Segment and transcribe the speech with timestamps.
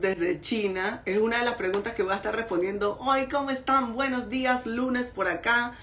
[0.00, 1.02] desde China.
[1.04, 3.26] Es una de las preguntas que voy a estar respondiendo hoy.
[3.26, 3.94] ¿Cómo están?
[3.94, 5.74] Buenos días, lunes por acá,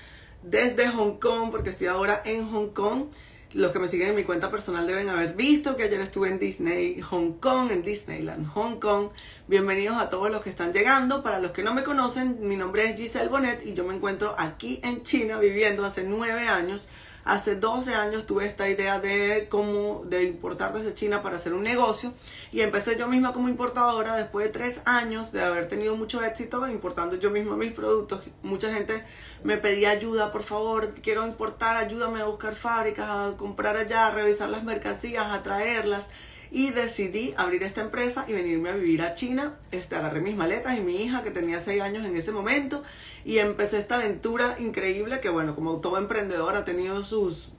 [0.41, 3.05] desde Hong Kong, porque estoy ahora en Hong Kong.
[3.53, 6.39] Los que me siguen en mi cuenta personal deben haber visto que ayer estuve en
[6.39, 9.09] Disney Hong Kong, en Disneyland Hong Kong.
[9.47, 11.23] Bienvenidos a todos los que están llegando.
[11.23, 14.35] Para los que no me conocen, mi nombre es Giselle Bonet y yo me encuentro
[14.37, 16.89] aquí en China viviendo hace nueve años
[17.27, 21.61] Hace 12 años tuve esta idea de cómo de importar desde China para hacer un
[21.61, 22.13] negocio
[22.53, 26.65] y empecé yo misma como importadora después de tres años de haber tenido mucho éxito
[26.69, 28.21] importando yo misma mis productos.
[28.43, 29.03] Mucha gente
[29.43, 34.11] me pedía ayuda, por favor, quiero importar, ayúdame a buscar fábricas, a comprar allá, a
[34.11, 36.07] revisar las mercancías, a traerlas
[36.51, 39.57] y decidí abrir esta empresa y venirme a vivir a China.
[39.71, 42.83] Este, agarré mis maletas y mi hija que tenía 6 años en ese momento
[43.25, 47.53] y empecé esta aventura increíble que bueno, como todo emprendedor ha tenido sus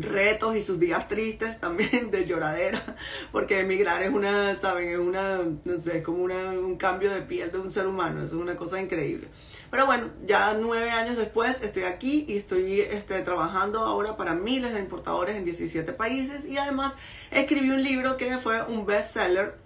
[0.00, 2.96] retos y sus días tristes también de lloradera,
[3.32, 7.22] porque emigrar es una, saben, es una, no sé, es como una, un cambio de
[7.22, 9.28] piel de un ser humano, es una cosa increíble.
[9.70, 14.72] Pero bueno, ya nueve años después estoy aquí y estoy este, trabajando ahora para miles
[14.72, 16.94] de importadores en 17 países y además
[17.30, 19.56] escribí un libro que fue un bestseller.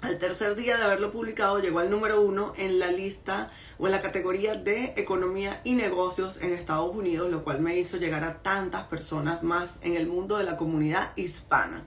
[0.00, 3.92] Al tercer día de haberlo publicado llegó al número uno en la lista o en
[3.92, 8.42] la categoría de economía y negocios en Estados Unidos, lo cual me hizo llegar a
[8.42, 11.84] tantas personas más en el mundo de la comunidad hispana.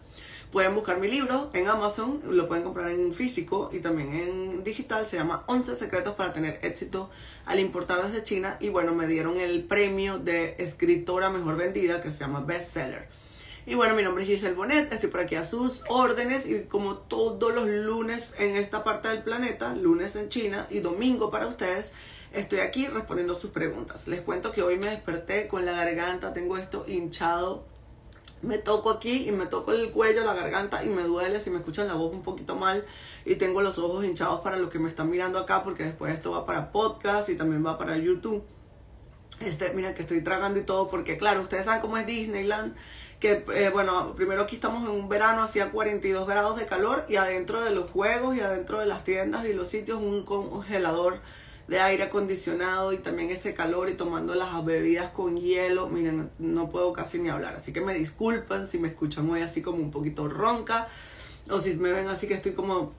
[0.56, 5.06] Pueden buscar mi libro en Amazon, lo pueden comprar en físico y también en digital.
[5.06, 7.10] Se llama 11 secretos para tener éxito
[7.46, 8.56] al importar desde China.
[8.62, 13.10] Y bueno, me dieron el premio de escritora mejor vendida que se llama bestseller.
[13.66, 17.00] Y bueno, mi nombre es Giselle Bonet, estoy por aquí a sus órdenes y como
[17.00, 21.92] todos los lunes en esta parte del planeta, lunes en China y domingo para ustedes,
[22.32, 24.08] estoy aquí respondiendo sus preguntas.
[24.08, 27.75] Les cuento que hoy me desperté con la garganta, tengo esto hinchado.
[28.42, 31.58] Me toco aquí y me toco el cuello, la garganta y me duele si me
[31.58, 32.86] escuchan la voz un poquito mal
[33.26, 36.32] y tengo los ojos hinchados para los que me están mirando acá porque después esto
[36.32, 38.44] va para podcast y también va para YouTube.
[39.40, 42.76] Este, mira que estoy tragando y todo porque claro, ustedes saben cómo es Disneyland
[43.20, 47.16] que eh, bueno, primero aquí estamos en un verano, hacía 42 grados de calor y
[47.16, 51.20] adentro de los juegos y adentro de las tiendas y los sitios un congelador
[51.68, 56.70] de aire acondicionado y también ese calor y tomando las bebidas con hielo, miren, no
[56.70, 59.92] puedo casi ni hablar, así que me disculpan si me escuchan hoy así como un
[59.92, 60.88] poquito ronca
[61.50, 62.94] o si me ven así que estoy como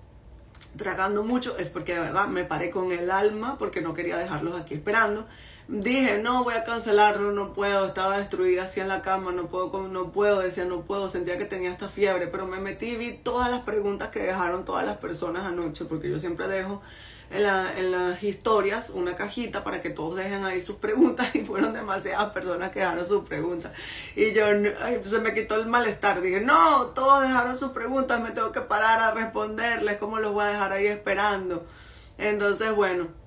[0.77, 4.61] tragando mucho, es porque de verdad me paré con el alma porque no quería dejarlos
[4.61, 5.27] aquí esperando.
[5.69, 9.89] Dije, no, voy a cancelarlo, no puedo, estaba destruida así en la cama, no puedo,
[9.89, 13.13] no puedo, decía, no puedo, sentía que tenía esta fiebre, pero me metí y vi
[13.13, 16.83] todas las preguntas que dejaron todas las personas anoche, porque yo siempre dejo
[17.31, 21.41] en, la, en las historias una cajita para que todos dejen ahí sus preguntas y
[21.41, 23.73] fueron demasiadas personas que dejaron sus preguntas.
[24.15, 24.47] Y yo,
[25.03, 29.01] se me quitó el malestar, dije, no, todos dejaron sus preguntas, me tengo que parar
[29.01, 31.67] a responderles, ¿cómo los voy a dejar ahí esperando?
[32.19, 33.27] Entonces, bueno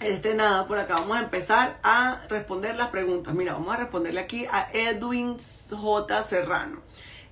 [0.00, 3.34] este nada, por acá vamos a empezar a responder las preguntas.
[3.34, 5.38] Mira, vamos a responderle aquí a Edwin
[5.70, 6.22] J.
[6.22, 6.82] Serrano.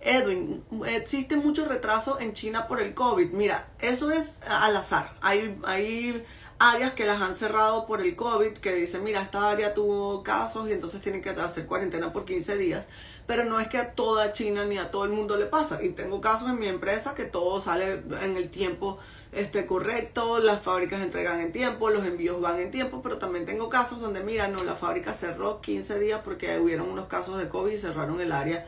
[0.00, 3.30] Edwin, existe mucho retraso en China por el COVID.
[3.32, 5.14] Mira, eso es al azar.
[5.20, 6.24] Hay, hay
[6.58, 10.68] áreas que las han cerrado por el COVID, que dicen, mira, esta área tuvo casos
[10.68, 12.88] y entonces tienen que hacer cuarentena por 15 días.
[13.26, 15.82] Pero no es que a toda China ni a todo el mundo le pasa.
[15.82, 18.98] Y tengo casos en mi empresa que todo sale en el tiempo
[19.32, 23.68] este, correcto, las fábricas entregan en tiempo, los envíos van en tiempo, pero también tengo
[23.68, 27.72] casos donde, mira, no, la fábrica cerró 15 días porque hubieron unos casos de COVID
[27.72, 28.66] y cerraron el área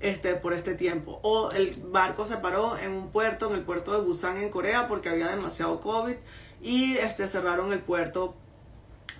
[0.00, 1.20] este, por este tiempo.
[1.22, 4.88] O el barco se paró en un puerto, en el puerto de Busan en Corea,
[4.88, 6.16] porque había demasiado COVID
[6.62, 8.34] y este, cerraron el puerto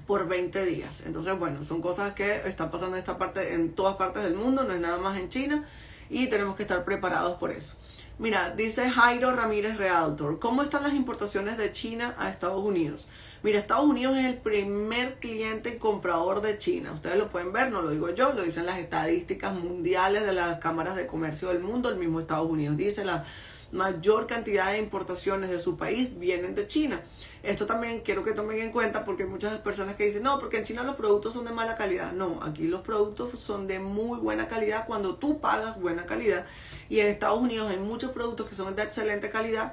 [0.06, 1.02] por 20 días.
[1.06, 4.64] Entonces, bueno, son cosas que están pasando en esta parte, en todas partes del mundo,
[4.64, 5.68] no es nada más en China
[6.08, 7.76] y tenemos que estar preparados por eso.
[8.18, 13.08] Mira, dice Jairo Ramírez Realtor, ¿cómo están las importaciones de China a Estados Unidos?
[13.42, 16.92] Mira, Estados Unidos es el primer cliente comprador de China.
[16.92, 20.58] Ustedes lo pueden ver, no lo digo yo, lo dicen las estadísticas mundiales de las
[20.58, 21.88] cámaras de comercio del mundo.
[21.88, 23.24] El mismo Estados Unidos dice la
[23.72, 27.00] mayor cantidad de importaciones de su país vienen de China.
[27.42, 30.58] Esto también quiero que tomen en cuenta porque hay muchas personas que dicen, no, porque
[30.58, 32.12] en China los productos son de mala calidad.
[32.12, 36.44] No, aquí los productos son de muy buena calidad cuando tú pagas buena calidad.
[36.90, 39.72] Y en Estados Unidos hay muchos productos que son de excelente calidad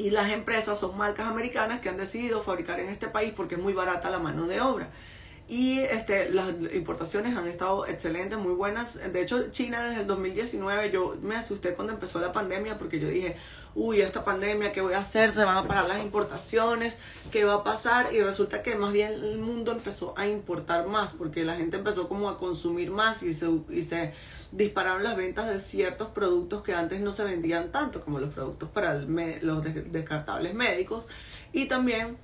[0.00, 3.60] y las empresas son marcas americanas que han decidido fabricar en este país porque es
[3.60, 4.90] muy barata la mano de obra.
[5.46, 8.94] Y este, las importaciones han estado excelentes, muy buenas.
[9.12, 13.08] De hecho, China desde el 2019, yo me asusté cuando empezó la pandemia porque yo
[13.08, 13.36] dije,
[13.74, 15.32] uy, esta pandemia, ¿qué voy a hacer?
[15.32, 16.96] Se van a parar las importaciones,
[17.30, 18.14] ¿qué va a pasar?
[18.14, 22.08] Y resulta que más bien el mundo empezó a importar más porque la gente empezó
[22.08, 24.14] como a consumir más y se, y se
[24.52, 28.68] dispararon las ventas de ciertos productos que antes no se vendían tanto, como los productos
[28.70, 31.06] para los descartables médicos
[31.52, 32.18] y también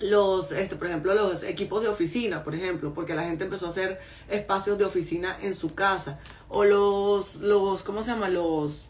[0.00, 3.70] los, este, por ejemplo, los equipos de oficina, por ejemplo, porque la gente empezó a
[3.70, 6.18] hacer espacios de oficina en su casa.
[6.48, 8.28] O los, los, ¿cómo se llama?
[8.28, 8.88] Los,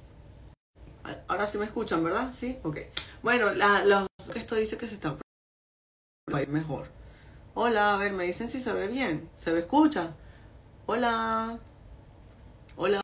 [1.29, 2.33] ahora sí me escuchan, ¿verdad?
[2.35, 2.79] Sí, ok.
[3.23, 5.17] Bueno, la, los, esto dice que se está
[6.49, 6.89] mejor.
[7.55, 9.31] Hola, a ver, me dicen si se ve bien.
[9.37, 10.15] ¿Se ve escucha?
[10.87, 11.59] Hola.
[12.79, 13.01] Hola.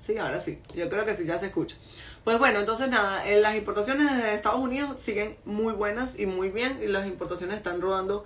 [0.00, 0.58] Sí, ahora sí.
[0.74, 1.76] Yo creo que sí, ya se escucha.
[2.24, 6.50] Pues bueno, entonces nada, eh, las importaciones desde Estados Unidos siguen muy buenas y muy
[6.50, 8.24] bien y las importaciones están rodando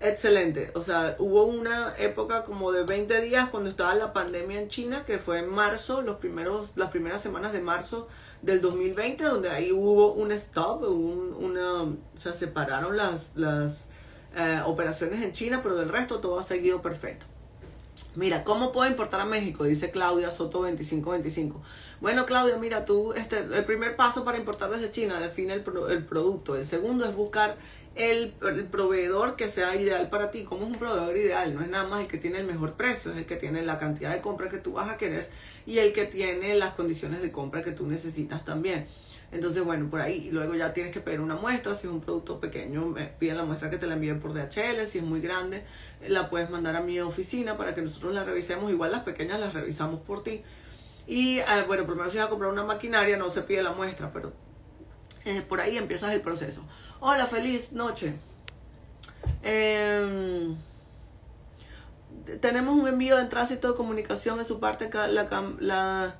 [0.00, 0.72] excelente.
[0.74, 5.04] O sea, hubo una época como de 20 días cuando estaba la pandemia en China,
[5.06, 8.08] que fue en marzo, los primeros, las primeras semanas de marzo
[8.42, 13.86] del 2020, donde ahí hubo un stop, un, una, o sea, separaron las, las
[14.36, 17.24] eh, operaciones en China, pero del resto todo ha seguido perfecto.
[18.16, 19.64] Mira, ¿cómo puedo importar a México?
[19.64, 21.60] Dice Claudia Soto 2525.
[22.00, 26.04] Bueno, Claudia, mira, tú, este, el primer paso para importar desde China define el, el
[26.04, 26.54] producto.
[26.54, 27.56] El segundo es buscar
[27.96, 28.32] el,
[28.70, 30.44] proveedor que sea ideal para ti.
[30.44, 31.54] ¿Cómo es un proveedor ideal?
[31.54, 33.78] No es nada más el que tiene el mejor precio, es el que tiene la
[33.78, 35.28] cantidad de compra que tú vas a querer
[35.66, 38.86] y el que tiene las condiciones de compra que tú necesitas también.
[39.34, 40.30] Entonces, bueno, por ahí.
[40.30, 41.74] Luego ya tienes que pedir una muestra.
[41.74, 44.86] Si es un producto pequeño, pide la muestra que te la envíen por DHL.
[44.86, 45.64] Si es muy grande,
[46.06, 48.70] la puedes mandar a mi oficina para que nosotros la revisemos.
[48.70, 50.42] Igual las pequeñas las revisamos por ti.
[51.08, 54.12] Y eh, bueno, primero si vas a comprar una maquinaria, no se pide la muestra,
[54.12, 54.32] pero
[55.24, 56.64] eh, por ahí empiezas el proceso.
[57.00, 58.14] Hola, feliz noche.
[59.42, 60.56] Em,
[62.40, 64.88] tenemos un envío de tránsito de comunicación en su parte,
[65.58, 66.18] la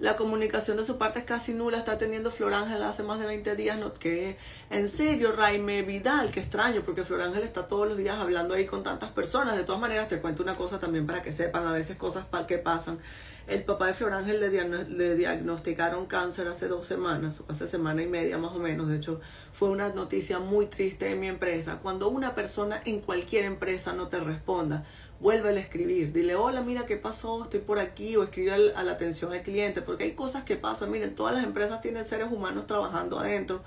[0.00, 3.26] la comunicación de su parte es casi nula, está teniendo Flor Ángel hace más de
[3.26, 4.36] 20 días, no, que
[4.70, 8.66] en serio, Raime Vidal, qué extraño, porque Flor Ángel está todos los días hablando ahí
[8.66, 9.56] con tantas personas.
[9.56, 12.58] De todas maneras, te cuento una cosa también para que sepan a veces cosas que
[12.58, 12.98] pasan.
[13.46, 18.38] El papá de Flor Ángel le, diagnosticaron cáncer hace dos semanas, hace semana y media
[18.38, 18.88] más o menos.
[18.88, 19.20] De hecho,
[19.52, 21.78] fue una noticia muy triste en mi empresa.
[21.82, 24.86] Cuando una persona en cualquier empresa no te responda,
[25.24, 26.12] vuelve a escribir.
[26.12, 29.80] Dile, hola, mira qué pasó, estoy por aquí, o escribe a la atención al cliente,
[29.80, 30.90] porque hay cosas que pasan.
[30.90, 33.62] Miren, todas las empresas tienen seres humanos trabajando adentro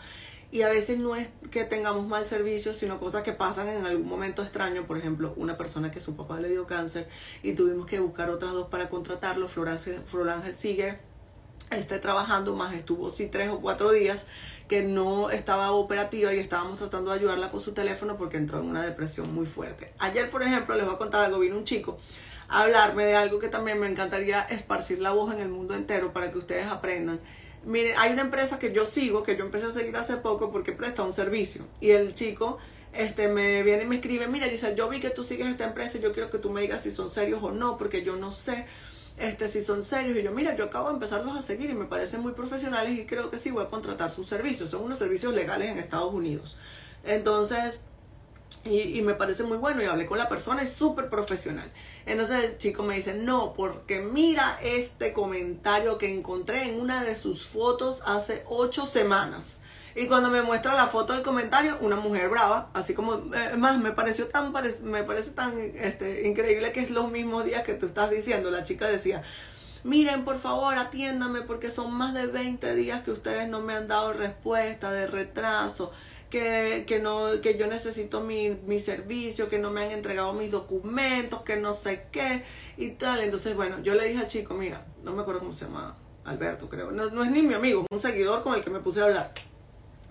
[0.51, 4.07] y a veces no es que tengamos mal servicio, sino cosas que pasan en algún
[4.07, 4.85] momento extraño.
[4.85, 7.09] Por ejemplo, una persona que su papá le dio cáncer
[7.41, 9.47] y tuvimos que buscar otras dos para contratarlo.
[9.47, 9.69] Flor
[10.29, 10.99] Ángel sigue
[11.71, 14.25] esté trabajando, más estuvo sí tres o cuatro días
[14.67, 18.65] que no estaba operativa y estábamos tratando de ayudarla con su teléfono porque entró en
[18.65, 19.93] una depresión muy fuerte.
[19.99, 21.97] Ayer, por ejemplo, les voy a contar algo, vino un chico
[22.49, 26.13] a hablarme de algo que también me encantaría esparcir la voz en el mundo entero
[26.13, 27.19] para que ustedes aprendan.
[27.65, 30.71] Miren, hay una empresa que yo sigo, que yo empecé a seguir hace poco porque
[30.71, 31.65] presta un servicio.
[31.81, 32.57] Y el chico
[32.93, 35.97] este, me viene y me escribe, mira dice yo vi que tú sigues esta empresa
[35.97, 38.31] y yo quiero que tú me digas si son serios o no, porque yo no
[38.31, 38.65] sé
[39.17, 40.17] este, si son serios.
[40.17, 43.05] Y yo, mira, yo acabo de empezarlos a seguir y me parecen muy profesionales y
[43.05, 44.69] creo que sí voy a contratar sus servicios.
[44.69, 46.57] Son unos servicios legales en Estados Unidos.
[47.03, 47.81] Entonces,
[48.63, 51.71] y, me parece muy bueno y hablé con la persona, es súper profesional.
[52.05, 57.15] Entonces el chico me dice, no, porque mira este comentario que encontré en una de
[57.15, 59.59] sus fotos hace ocho semanas.
[59.97, 63.79] Y cuando me muestra la foto del comentario, una mujer brava, así como, eh, más,
[63.79, 64.53] me pareció tan,
[64.83, 68.51] me parece tan este, increíble que es los mismos días que tú estás diciendo.
[68.51, 69.23] La chica decía,
[69.83, 73.87] miren, por favor, atiéndame porque son más de 20 días que ustedes no me han
[73.87, 75.91] dado respuesta de retraso.
[76.29, 80.51] Que, que, no, que yo necesito mi, mi servicio, que no me han entregado mis
[80.51, 82.43] documentos, que no sé qué
[82.75, 83.21] y tal.
[83.21, 86.69] Entonces, bueno, yo le dije al chico, mira, no me acuerdo cómo se llama, Alberto
[86.69, 88.99] creo, no, no es ni mi amigo, es un seguidor con el que me puse
[88.99, 89.31] a hablar.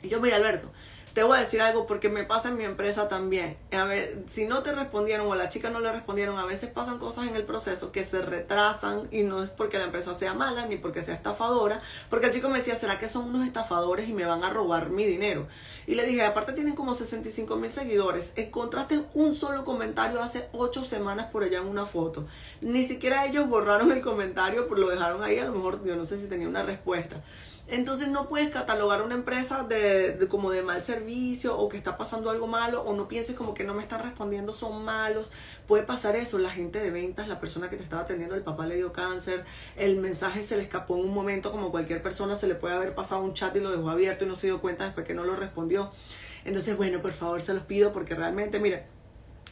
[0.03, 0.71] Y yo, mira, Alberto,
[1.17, 3.57] te voy a decir algo porque me pasa en mi empresa también.
[3.73, 6.99] A ver, si no te respondieron o la chica no le respondieron, a veces pasan
[6.99, 10.67] cosas en el proceso que se retrasan y no es porque la empresa sea mala
[10.67, 11.81] ni porque sea estafadora.
[12.11, 14.91] Porque el chico me decía, ¿será que son unos estafadores y me van a robar
[14.91, 15.49] mi dinero?
[15.87, 18.35] Y le dije, aparte tienen como 65 mil seguidores.
[18.37, 22.26] Encontraste un solo comentario hace 8 semanas por allá en una foto.
[22.61, 25.38] Ni siquiera ellos borraron el comentario, lo dejaron ahí.
[25.38, 27.23] A lo mejor yo no sé si tenía una respuesta.
[27.68, 32.30] Entonces no puedes catalogar una empresa de, como de mal servicio o que está pasando
[32.30, 35.32] algo malo o no pienses como que no me están respondiendo, son malos.
[35.66, 38.66] Puede pasar eso, la gente de ventas, la persona que te estaba atendiendo, el papá
[38.66, 39.44] le dio cáncer,
[39.76, 42.94] el mensaje se le escapó en un momento como cualquier persona, se le puede haber
[42.94, 45.25] pasado un chat y lo dejó abierto y no se dio cuenta después que no
[45.25, 45.90] lo respondió.
[46.44, 48.87] Entonces, bueno, por favor, se los pido porque realmente, mire,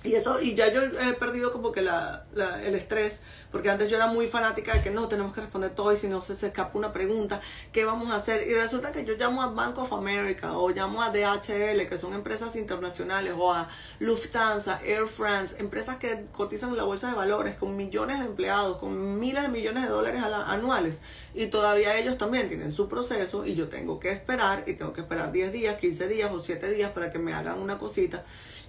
[0.05, 3.21] Y eso, y ya yo he perdido como que la, la, el estrés,
[3.51, 6.09] porque antes yo era muy fanática de que no, tenemos que responder todo y si
[6.09, 7.41] no se, se escapa una pregunta,
[7.73, 8.47] ¿qué vamos a hacer?
[8.47, 12.13] Y resulta que yo llamo a Bank of America o llamo a DHL, que son
[12.13, 17.55] empresas internacionales, o a Lufthansa, Air France, empresas que cotizan en la bolsa de valores
[17.55, 21.01] con millones de empleados, con miles de millones de dólares anuales,
[21.33, 25.01] y todavía ellos también tienen su proceso y yo tengo que esperar, y tengo que
[25.01, 28.23] esperar 10 días, 15 días o 7 días para que me hagan una cosita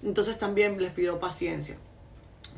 [0.06, 1.78] entonces también les pido paciencia.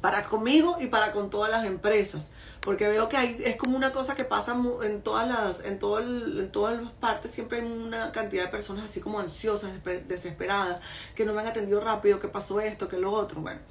[0.02, 2.28] Para conmigo y para con todas las empresas.
[2.62, 6.00] Porque veo que hay, es como una cosa que pasa en todas las, en todo
[6.00, 9.72] en todas las partes, siempre hay una cantidad de personas así como ansiosas,
[10.08, 10.82] desesperadas,
[11.16, 13.42] que no me han atendido rápido, que pasó esto, que lo otro.
[13.42, 13.62] Bueno.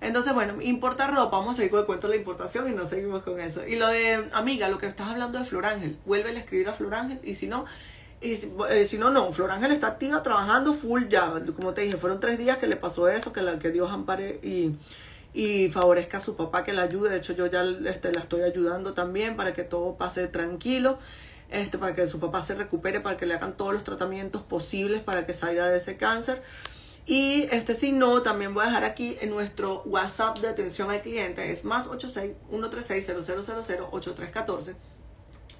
[0.00, 2.86] Entonces, bueno, importa ropa, vamos a seguir con el cuento de la importación y no
[2.86, 3.66] seguimos con eso.
[3.66, 6.72] Y lo de, amiga, lo que estás hablando de Flor Ángel, vuelve a escribir a
[6.72, 7.66] Flor Ángel y si no,
[8.26, 8.32] y
[8.70, 11.32] eh, si, no, no, Flor Ángel está activa trabajando full ya.
[11.54, 14.40] Como te dije, fueron tres días que le pasó eso, que, la, que Dios ampare
[14.42, 14.72] y,
[15.32, 17.10] y favorezca a su papá que la ayude.
[17.10, 20.98] De hecho, yo ya este, la estoy ayudando también para que todo pase tranquilo.
[21.48, 25.00] Este, para que su papá se recupere, para que le hagan todos los tratamientos posibles
[25.02, 26.42] para que salga de ese cáncer.
[27.06, 31.02] Y este, si no, también voy a dejar aquí en nuestro WhatsApp de atención al
[31.02, 34.74] cliente, es más 86 136 0000 8314.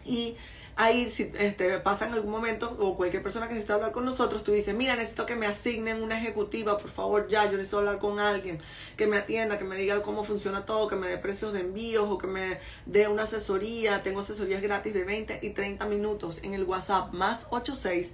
[0.04, 0.36] Y
[0.76, 4.44] ahí si este, pasa en algún momento o cualquier persona que necesita hablar con nosotros,
[4.44, 7.98] tú dices, mira, necesito que me asignen una ejecutiva, por favor, ya, yo necesito hablar
[7.98, 8.60] con alguien
[8.96, 12.06] que me atienda, que me diga cómo funciona todo, que me dé precios de envíos
[12.08, 14.02] o que me dé una asesoría.
[14.02, 18.12] Tengo asesorías gratis de 20 y 30 minutos en el WhatsApp más 86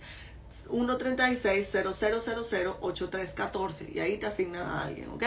[0.70, 5.24] 136 0000 8314 y ahí te asignan a alguien, ¿ok?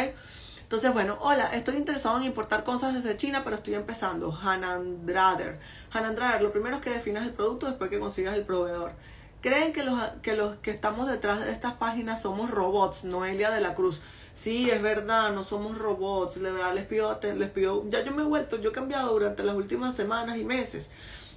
[0.65, 4.35] Entonces, bueno, hola, estoy interesado en importar cosas desde China, pero estoy empezando.
[4.35, 5.59] Hanandrader.
[5.91, 8.93] Hanandrader, lo primero es que definas el producto después que consigas el proveedor.
[9.41, 13.03] ¿Creen que los, que los que estamos detrás de estas páginas somos robots?
[13.03, 14.01] Noelia de la Cruz.
[14.33, 16.41] Sí, es verdad, no somos robots.
[16.41, 19.43] De verdad, les pido, les pido, ya yo me he vuelto, yo he cambiado durante
[19.43, 20.89] las últimas semanas y meses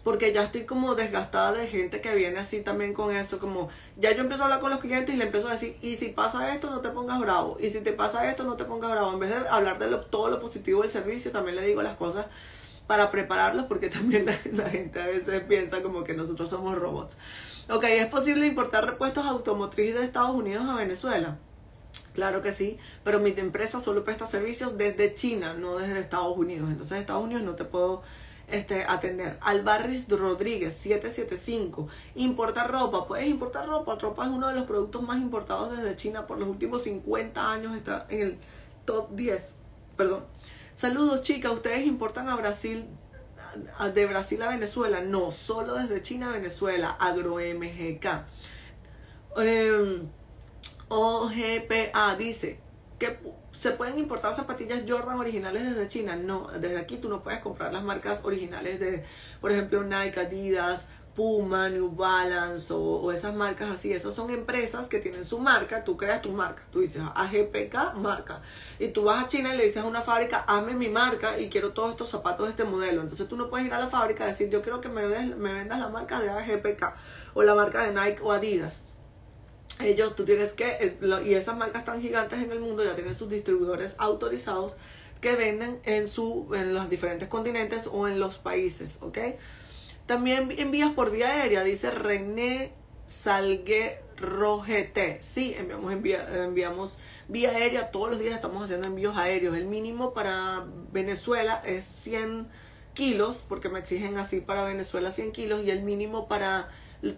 [0.05, 4.13] porque ya estoy como desgastada de gente que viene así también con eso, como ya
[4.13, 6.55] yo empiezo a hablar con los clientes y le empiezo a decir, y si pasa
[6.55, 9.19] esto, no te pongas bravo, y si te pasa esto, no te pongas bravo, en
[9.19, 12.27] vez de hablar de todo lo positivo del servicio, también le digo las cosas
[12.89, 17.17] para prepararlos, porque también la, gente a veces piensa como que nosotros somos robots.
[17.71, 21.39] Ok, ¿es posible importar repuestos automotrices de Estados Unidos a Venezuela?
[22.15, 26.69] Claro que sí, pero mi empresa solo presta servicios desde China, no desde Estados Unidos.
[26.71, 28.03] Entonces, Estados Unidos no te puedo
[28.51, 29.39] este, atender.
[29.41, 31.89] Albarris Rodríguez, 775.
[32.15, 33.07] Importar ropa.
[33.07, 33.97] Puedes importar ropa.
[33.97, 37.77] Ropa es uno de los productos más importados desde China por los últimos 50 años.
[37.77, 38.39] Está en el
[38.85, 39.55] top 10.
[39.97, 40.25] Perdón.
[40.75, 41.53] Saludos, chicas.
[41.53, 42.87] ¿Ustedes importan a Brasil?
[43.95, 45.01] De Brasil a Venezuela.
[45.01, 46.97] No, solo desde China a Venezuela.
[46.99, 48.07] AgroMGK.
[49.41, 50.03] Eh,
[50.89, 52.61] OGPA dice
[52.99, 53.19] que
[53.53, 56.17] ¿Se pueden importar zapatillas Jordan originales desde China?
[56.17, 59.05] No, desde aquí tú no puedes comprar las marcas originales de,
[59.41, 60.87] por ejemplo, Nike, Adidas,
[61.19, 63.93] Puma, New Balance o, esas marcas así.
[63.93, 66.63] Esas son empresas que tienen su marca, tú creas tu marca.
[66.71, 68.43] Tú dices AGPK marca.
[68.79, 71.49] Y tú vas a China y le dices a una fábrica, hazme mi marca y
[71.49, 73.03] quiero todos estos zapatos de este modelo.
[73.03, 75.53] Entonces tú no puedes ir a la fábrica y decir, yo quiero que me, me
[75.53, 76.95] vendas la marca de AGPK
[77.35, 78.85] o la marca de Nike o Adidas
[79.81, 83.29] ellos tú tienes que, y esas marcas tan gigantes en el mundo ya tienen sus
[83.29, 84.77] distribuidores autorizados
[85.21, 89.19] que venden en, su, en los diferentes continentes o en los países, ¿ok?
[90.07, 92.73] También envías por vía aérea, dice René
[93.07, 95.21] Salguero GT.
[95.21, 96.99] Sí, enviamos, enviamos
[97.29, 99.57] vía aérea, todos los días estamos haciendo envíos aéreos.
[99.57, 102.49] El mínimo para Venezuela es 100
[102.95, 106.69] kilos, porque me exigen así para Venezuela 100 kilos, y el mínimo para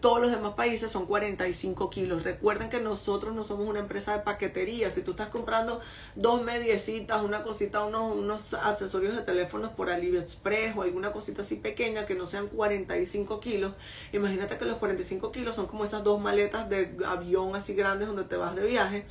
[0.01, 2.23] todos los demás países son 45 kilos.
[2.23, 4.91] Recuerden que nosotros no somos una empresa de paquetería.
[4.91, 5.81] Si tú estás comprando
[6.15, 11.57] dos mediecitas, una cosita, unos, unos accesorios de teléfonos por AliExpress o alguna cosita así
[11.57, 13.73] pequeña que no sean 45 kilos,
[14.13, 18.25] imagínate que los 45 kilos son como esas dos maletas de avión así grandes donde
[18.25, 19.07] te vas de viaje.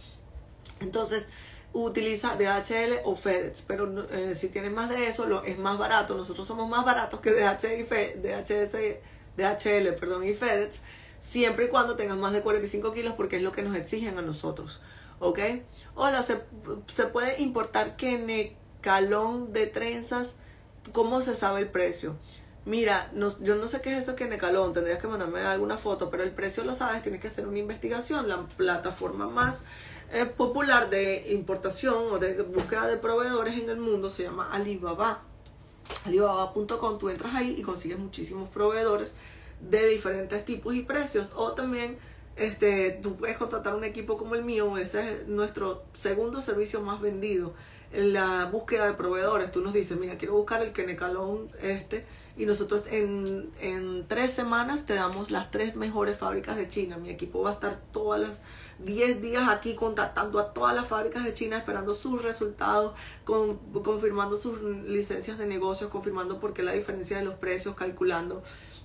[0.81, 1.29] Entonces,
[1.73, 6.15] utiliza DHL o FedEx, pero eh, si tienes más de eso, lo, es más barato.
[6.15, 9.01] Nosotros somos más baratos que DHL y FedEx,
[9.39, 10.81] DHL, perdón, y FedEx,
[11.19, 14.21] siempre y cuando tengas más de 45 kilos porque es lo que nos exigen a
[14.21, 14.81] nosotros.
[15.19, 15.39] ¿Ok?
[15.95, 16.37] Hola, ¿se,
[17.07, 17.97] puede importar
[18.81, 20.35] calón de trenzas?
[20.93, 22.15] ¿Cómo se sabe el precio?
[22.65, 26.23] Mira, yo no sé qué es eso que Necalón, tendrías que mandarme alguna foto, pero
[26.23, 28.29] el precio lo sabes, tienes que hacer una investigación.
[28.29, 29.59] La plataforma más
[30.13, 35.23] eh, popular de importación o de búsqueda de proveedores en el mundo se llama Alibaba
[36.05, 39.15] alibaba.com, tú entras ahí y consigues muchísimos proveedores
[39.61, 41.33] de diferentes tipos y precios.
[41.35, 41.97] O también
[42.35, 47.01] este, tú puedes contratar un equipo como el mío, ese es nuestro segundo servicio más
[47.01, 47.53] vendido.
[47.91, 49.51] la búsqueda de proveedores.
[49.51, 52.05] Tú nos dices, mira, quiero buscar el Kenecalón este
[52.37, 56.97] y nosotros en, en tres semanas te damos las tres mejores fábricas de China.
[56.97, 58.41] Mi equipo va a estar todas las
[58.79, 62.93] 10 días aquí contactando a todas las fábricas de China, esperando sus resultados,
[63.25, 68.41] con, confirmando sus licencias de negocios, confirmando por qué la diferencia de los precios, calculando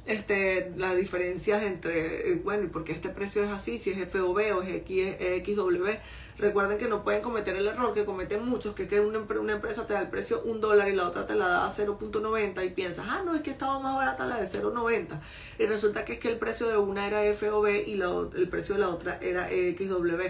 [0.07, 4.63] este, las diferencias entre, eh, bueno, porque este precio es así, si es FOB o
[4.63, 5.89] es XW.
[6.39, 9.19] Recuerden que no pueden cometer el error que cometen muchos, que es que una,
[9.53, 12.67] empresa te da el precio un dólar y la otra te la da a 0.90
[12.67, 15.21] y piensas, ah, no, es que estaba más barata la de 0.90.
[15.59, 18.75] Y resulta que es que el precio de una era FOB y la, el precio
[18.75, 20.23] de la otra era XW.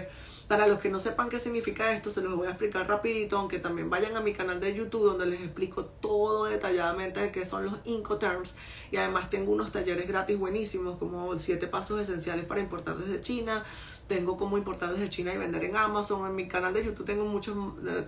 [0.47, 3.57] Para los que no sepan qué significa esto, se los voy a explicar rapidito, aunque
[3.57, 7.65] también vayan a mi canal de YouTube donde les explico todo detalladamente de qué son
[7.65, 8.53] los Incoterms
[8.91, 13.63] y además tengo unos talleres gratis buenísimos como siete pasos esenciales para importar desde China,
[14.07, 17.25] tengo cómo importar desde China y vender en Amazon, en mi canal de YouTube tengo
[17.25, 17.55] muchos,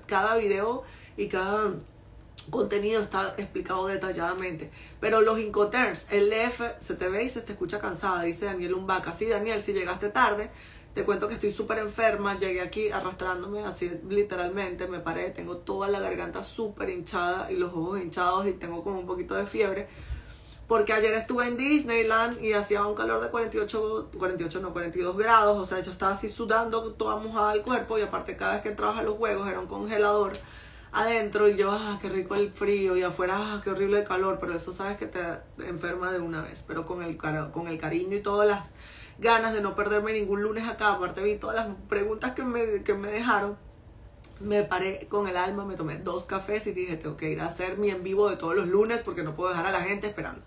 [0.06, 0.84] cada video
[1.16, 1.74] y cada
[2.50, 4.72] contenido está explicado detalladamente.
[5.00, 8.75] Pero los Incoterms, el F se te ve y se te escucha cansada, dice Daniel
[8.75, 9.13] Umbaca.
[9.13, 10.50] Sí, Daniel, si llegaste tarde,
[10.94, 15.88] te cuento que estoy súper enferma, llegué aquí arrastrándome así literalmente, me paré, tengo toda
[15.88, 19.88] la garganta súper hinchada y los ojos hinchados y tengo como un poquito de fiebre.
[20.68, 25.58] Porque ayer estuve en Disneyland y hacía un calor de 48, 48 no, 42 grados,
[25.58, 28.70] o sea, yo estaba así sudando toda mojada el cuerpo y aparte cada vez que
[28.70, 30.34] entraba a los juegos era un congelador
[30.92, 34.40] adentro y yo, ah, qué rico el frío y afuera, ah, qué horrible el calor,
[34.42, 35.22] pero eso sabes que te
[35.60, 38.74] enferma de una vez, pero con el, con el cariño y todas las
[39.20, 40.94] ganas de no perderme ningún lunes acá.
[40.94, 43.58] Aparte vi todas las preguntas que me, que me dejaron.
[44.40, 47.48] Me paré con el alma, me tomé dos cafés y dije, tengo que ir a
[47.48, 50.08] hacer mi en vivo de todos los lunes porque no puedo dejar a la gente
[50.08, 50.44] esperando.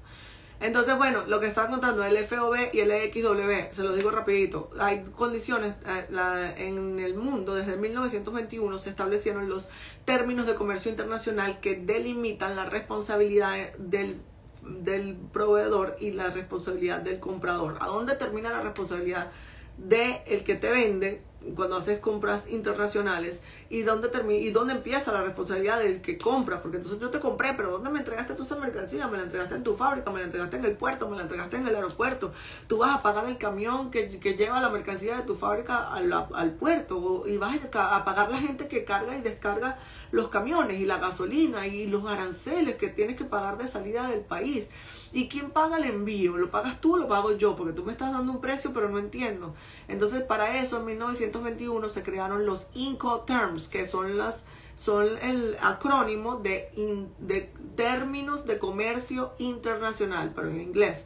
[0.60, 4.70] Entonces, bueno, lo que estaba contando, el FOB y el XW, se los digo rapidito,
[4.78, 9.70] hay condiciones eh, en el mundo, desde 1921 se establecieron los
[10.04, 14.20] términos de comercio internacional que delimitan la responsabilidad del
[14.62, 17.78] del proveedor y la responsabilidad del comprador.
[17.80, 19.30] ¿A dónde termina la responsabilidad
[19.78, 21.22] de el que te vende
[21.56, 26.60] cuando haces compras internacionales y dónde termina y dónde empieza la responsabilidad del que compra,
[26.60, 29.06] porque entonces yo te compré, pero ¿dónde me entregaste tu esa mercancía?
[29.06, 31.56] Me la entregaste en tu fábrica, me la entregaste en el puerto, me la entregaste
[31.56, 32.32] en el aeropuerto.
[32.66, 36.12] Tú vas a pagar el camión que, que lleva la mercancía de tu fábrica al,
[36.12, 39.78] al puerto y vas a pagar la gente que carga y descarga
[40.10, 44.20] los camiones y la gasolina y los aranceles que tienes que pagar de salida del
[44.20, 44.70] país.
[45.12, 46.36] ¿Y quién paga el envío?
[46.36, 47.56] ¿Lo pagas tú o lo pago yo?
[47.56, 49.54] Porque tú me estás dando un precio, pero no entiendo.
[49.88, 54.44] Entonces, para eso, en 1921 se crearon los Incoterms, que son las
[54.76, 56.70] son el acrónimo de,
[57.18, 61.04] de términos de comercio internacional, pero en inglés.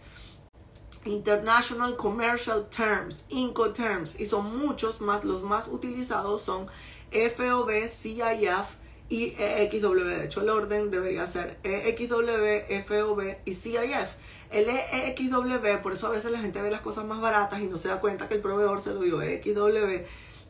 [1.04, 6.68] International Commercial Terms, Incoterms, y son muchos más, los más utilizados son
[7.10, 8.76] FOB, CIF,
[9.14, 10.04] y EXW.
[10.04, 14.10] De hecho, el orden debería ser EXW, FOB y CIF.
[14.50, 17.78] El EXW, por eso a veces la gente ve las cosas más baratas y no
[17.78, 20.02] se da cuenta que el proveedor se lo dio EXW.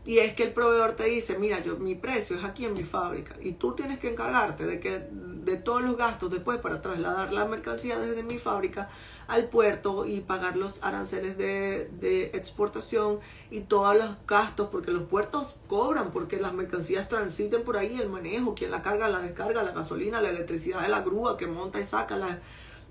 [0.06, 2.82] Y es que el proveedor te dice, mira, yo mi precio es aquí en mi
[2.82, 7.32] fábrica y tú tienes que encargarte de que de todos los gastos después para trasladar
[7.32, 8.88] la mercancía desde mi fábrica
[9.28, 15.04] al puerto y pagar los aranceles de, de, exportación y todos los gastos, porque los
[15.04, 19.62] puertos cobran, porque las mercancías transiten por ahí, el manejo, quien la carga, la descarga,
[19.62, 22.40] la gasolina, la electricidad de la grúa que monta y saca, la,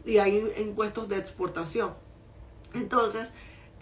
[0.05, 1.93] y hay impuestos de exportación.
[2.73, 3.31] Entonces,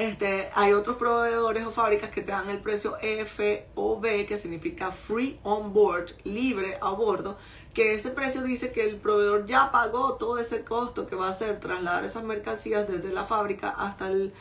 [0.01, 5.39] este, hay otros proveedores o fábricas que te dan el precio FOB, que significa Free
[5.43, 7.37] On Board, libre a bordo,
[7.73, 11.33] que ese precio dice que el proveedor ya pagó todo ese costo que va a
[11.33, 14.33] ser trasladar esas mercancías desde la fábrica hasta el,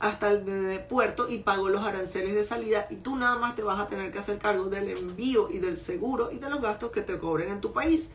[0.00, 3.80] hasta el puerto y pagó los aranceles de salida y tú nada más te vas
[3.80, 7.02] a tener que hacer cargo del envío y del seguro y de los gastos que
[7.02, 8.10] te cobren en tu país.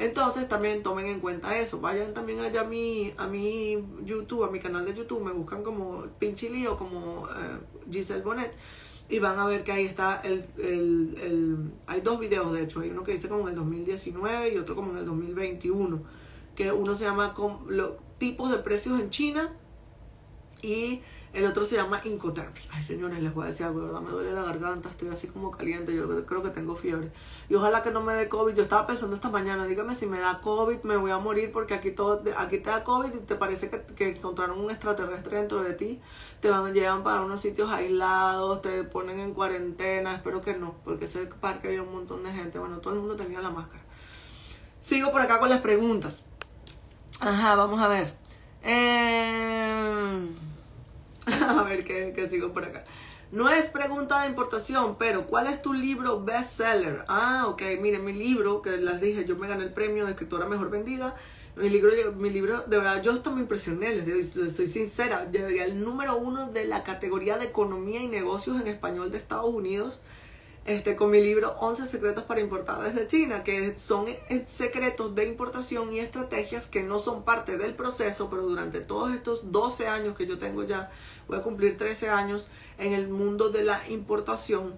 [0.00, 1.78] Entonces también tomen en cuenta eso.
[1.78, 5.62] Vayan también allá a mi, a mi YouTube, a mi canal de YouTube, me buscan
[5.62, 7.58] como Pinchili o como eh,
[7.92, 8.50] Giselle Bonet
[9.10, 12.80] y van a ver que ahí está el, el, el, hay dos videos de hecho
[12.80, 16.00] hay uno que dice como en el 2019 y otro como en el 2021
[16.54, 19.52] que uno se llama con los tipos de precios en China
[20.62, 22.66] y el otro se llama Incoterms.
[22.72, 24.00] Ay, señores, les voy a decir algo, ¿verdad?
[24.00, 27.12] Me duele la garganta, estoy así como caliente, yo creo que tengo fiebre.
[27.48, 28.54] Y ojalá que no me dé COVID.
[28.54, 31.74] Yo estaba pensando esta mañana, dígame si me da COVID, me voy a morir porque
[31.74, 35.74] aquí todo aquí te da COVID y te parece que, encontraron un extraterrestre dentro de
[35.74, 36.00] ti.
[36.40, 40.16] Te van a llevar para unos sitios aislados, te ponen en cuarentena.
[40.16, 42.58] Espero que no, porque ese parque había un montón de gente.
[42.58, 43.84] Bueno, todo el mundo tenía la máscara.
[44.80, 46.24] Sigo por acá con las preguntas.
[47.20, 48.14] Ajá, vamos a ver.
[48.64, 50.49] Eh...
[51.58, 52.84] a ver qué, sigo por acá.
[53.32, 57.04] No es pregunta de importación, pero ¿cuál es tu libro bestseller?
[57.06, 60.46] Ah, ok, miren, mi libro, que les dije, yo me gané el premio de escritora
[60.46, 61.14] mejor vendida.
[61.56, 65.62] Mi libro, mi libro, de verdad, yo hasta me impresioné, les, digo, soy sincera, llegué
[65.62, 70.00] al número uno de la categoría de economía y negocios en español de Estados Unidos
[70.66, 75.26] este, con mi libro 11 secretos para importar desde China, que son eh, secretos de
[75.26, 80.16] importación y estrategias que no son parte del proceso, pero durante todos estos 12 años
[80.16, 80.90] que yo tengo ya,
[81.28, 84.74] voy a cumplir 13 años en el mundo de la importación,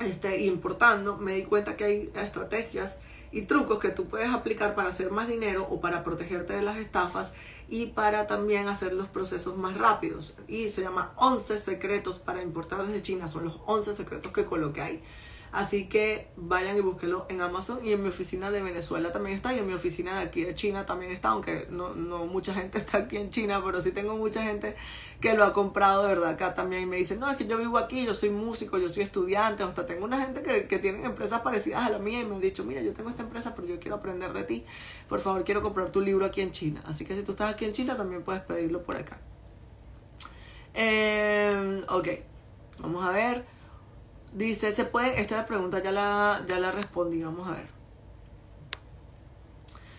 [0.00, 2.98] este, importando, me di cuenta que hay estrategias
[3.32, 6.76] y trucos que tú puedes aplicar para hacer más dinero o para protegerte de las
[6.78, 7.32] estafas
[7.68, 10.36] y para también hacer los procesos más rápidos.
[10.48, 13.28] Y se llama 11 secretos para importar desde China.
[13.28, 15.02] Son los 11 secretos que coloqué ahí.
[15.50, 19.54] Así que vayan y búsquenlo en Amazon y en mi oficina de Venezuela también está
[19.54, 22.78] y en mi oficina de aquí de China también está, aunque no, no mucha gente
[22.78, 24.76] está aquí en China, pero sí tengo mucha gente
[25.20, 27.56] que lo ha comprado de verdad acá también y me dicen, no, es que yo
[27.56, 31.04] vivo aquí, yo soy músico, yo soy estudiante, hasta tengo una gente que, que tienen
[31.04, 33.66] empresas parecidas a la mía y me han dicho, mira, yo tengo esta empresa, pero
[33.66, 34.64] yo quiero aprender de ti,
[35.08, 36.82] por favor, quiero comprar tu libro aquí en China.
[36.86, 39.18] Así que si tú estás aquí en China, también puedes pedirlo por acá.
[40.74, 42.08] Eh, ok,
[42.78, 43.57] vamos a ver.
[44.32, 45.20] Dice, ¿se puede?
[45.20, 47.78] Esta pregunta ya la, ya la respondí, vamos a ver.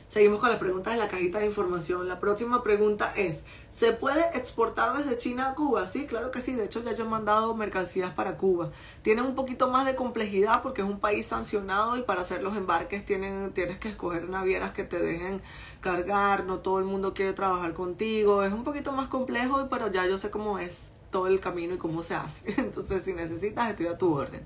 [0.09, 2.07] Seguimos con las preguntas de la cajita de información.
[2.07, 5.85] La próxima pregunta es, ¿se puede exportar desde China a Cuba?
[5.85, 6.53] Sí, claro que sí.
[6.53, 8.71] De hecho, ya yo he mandado mercancías para Cuba.
[9.03, 12.57] Tienen un poquito más de complejidad porque es un país sancionado y para hacer los
[12.57, 15.43] embarques tienen, tienes que escoger navieras que te dejen
[15.79, 16.43] cargar.
[16.45, 18.41] No todo el mundo quiere trabajar contigo.
[18.41, 21.77] Es un poquito más complejo, pero ya yo sé cómo es todo el camino y
[21.77, 22.53] cómo se hace.
[22.61, 24.45] Entonces, si necesitas, estoy a tu orden.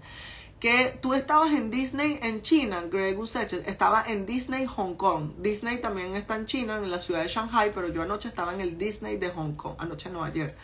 [0.60, 5.34] Que tú estabas en Disney en China, Greg Usech, estaba en Disney Hong Kong.
[5.39, 8.62] Disney también está en China, en la ciudad de Shanghai, pero yo anoche estaba en
[8.62, 9.76] el Disney de Hong Kong.
[9.78, 10.56] Anoche no, ayer.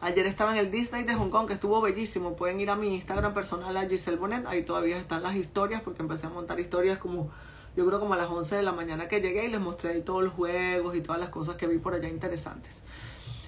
[0.00, 2.36] Ayer estaba en el Disney de Hong Kong, que estuvo bellísimo.
[2.36, 4.46] Pueden ir a mi Instagram personal, a Giselle Bonet.
[4.46, 7.30] Ahí todavía están las historias, porque empecé a montar historias como,
[7.76, 10.02] yo creo como a las 11 de la mañana que llegué y les mostré ahí
[10.02, 12.84] todos los juegos y todas las cosas que vi por allá interesantes.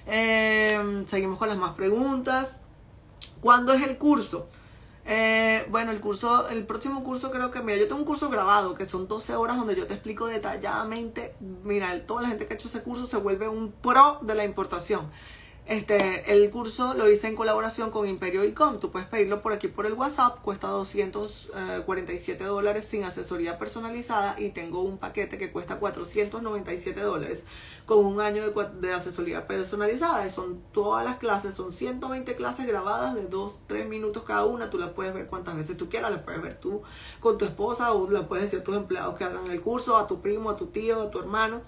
[0.05, 2.59] Em, seguimos con las más preguntas.
[3.41, 4.47] ¿Cuándo es el curso?
[5.05, 8.75] Eh, bueno, el curso, el próximo curso creo que, mira, yo tengo un curso grabado
[8.75, 12.55] que son 12 horas donde yo te explico detalladamente, mira, toda la gente que ha
[12.55, 15.09] hecho ese curso se vuelve un pro de la importación.
[15.67, 18.79] Este, el curso lo hice en colaboración con Imperio Icom.
[18.79, 20.41] Tú puedes pedirlo por aquí por el WhatsApp.
[20.41, 27.45] Cuesta 247 dólares sin asesoría personalizada y tengo un paquete que cuesta 497 dólares
[27.85, 30.27] con un año de, de asesoría personalizada.
[30.27, 34.69] Y son todas las clases, son 120 clases grabadas de 2, 3 minutos cada una.
[34.69, 36.11] Tú las puedes ver cuantas veces tú quieras.
[36.11, 36.81] Las puedes ver tú
[37.21, 40.07] con tu esposa o las puedes decir a tus empleados que hagan el curso, a
[40.07, 41.61] tu primo, a tu tío, a tu hermano.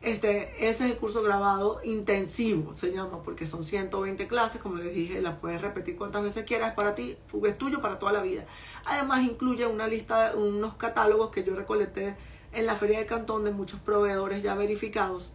[0.00, 4.94] Este, ese es el curso grabado intensivo, se llama, porque son 120 clases, como les
[4.94, 8.22] dije, las puedes repetir cuantas veces quieras, es para ti, es tuyo para toda la
[8.22, 8.46] vida.
[8.84, 12.16] Además incluye una lista, unos catálogos que yo recolecté
[12.52, 15.32] en la Feria de Cantón de muchos proveedores ya verificados,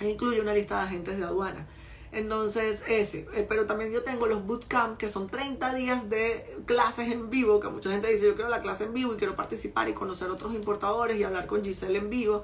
[0.00, 1.66] e incluye una lista de agentes de aduana.
[2.10, 3.26] Entonces, ese.
[3.34, 7.60] Eh, pero también yo tengo los bootcamp, que son 30 días de clases en vivo,
[7.60, 10.30] que mucha gente dice, yo quiero la clase en vivo y quiero participar y conocer
[10.30, 12.42] otros importadores y hablar con Giselle en vivo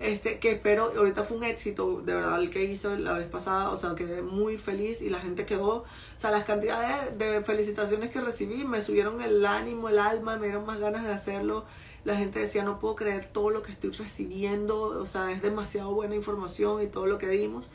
[0.00, 3.68] este, que espero, ahorita fue un éxito, de verdad, el que hizo la vez pasada,
[3.70, 5.84] o sea, quedé muy feliz y la gente quedó, o
[6.16, 10.64] sea, las cantidades de felicitaciones que recibí me subieron el ánimo, el alma, me dieron
[10.64, 11.66] más ganas de hacerlo.
[12.04, 15.92] La gente decía, no puedo creer todo lo que estoy recibiendo, o sea, es demasiado
[15.92, 17.66] buena información y todo lo que dimos.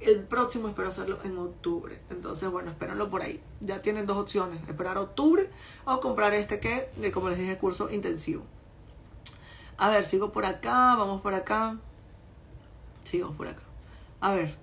[0.00, 2.00] El próximo espero hacerlo en octubre.
[2.08, 3.42] Entonces, bueno, espérenlo por ahí.
[3.60, 5.50] Ya tienen dos opciones, esperar octubre
[5.84, 8.44] o comprar este que, como les dije, curso intensivo.
[9.78, 11.76] A ver, sigo por acá, vamos por acá.
[13.04, 13.62] Sigo por acá.
[14.20, 14.56] A ver,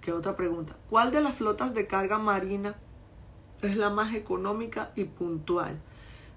[0.00, 0.76] ¿qué otra pregunta?
[0.88, 2.76] ¿Cuál de las flotas de carga marina
[3.60, 5.80] es la más económica y puntual?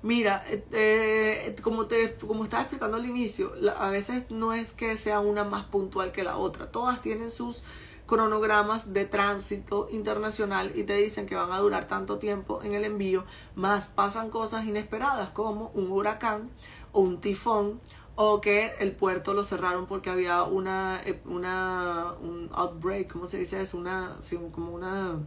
[0.04, 4.96] Mira, eh, eh, como, te, como estaba explicando al inicio, a veces no es que
[4.98, 6.72] sea una más puntual que la otra.
[6.72, 7.64] Todas tienen sus
[8.06, 12.86] cronogramas de tránsito internacional y te dicen que van a durar tanto tiempo en el
[12.86, 16.50] envío, más pasan cosas inesperadas como un huracán
[16.92, 17.80] o un tifón
[18.16, 23.38] o que el puerto lo cerraron porque había una, eh, una un outbreak, ¿cómo se
[23.38, 23.62] dice?
[23.62, 24.18] Es una,
[24.52, 25.20] como una,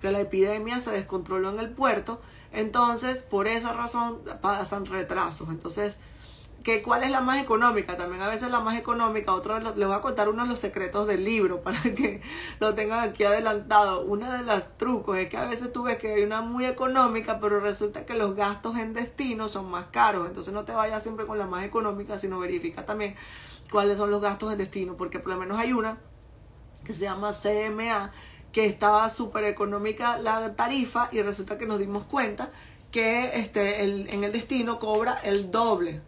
[0.00, 2.20] que la epidemia se descontroló en el puerto,
[2.52, 5.96] entonces por esa razón pasan retrasos, entonces
[6.62, 9.96] que cuál es la más económica, también a veces la más económica, otro les voy
[9.96, 12.20] a contar uno de los secretos del libro para que
[12.60, 14.02] lo tengan aquí adelantado.
[14.02, 17.40] Uno de los trucos es que a veces tú ves que hay una muy económica,
[17.40, 21.26] pero resulta que los gastos en destino son más caros, entonces no te vayas siempre
[21.26, 23.16] con la más económica, sino verifica también
[23.70, 25.98] cuáles son los gastos en destino, porque por lo menos hay una
[26.84, 28.12] que se llama CMA
[28.52, 32.50] que estaba súper económica la tarifa y resulta que nos dimos cuenta
[32.90, 36.02] que este, en el destino cobra el doble.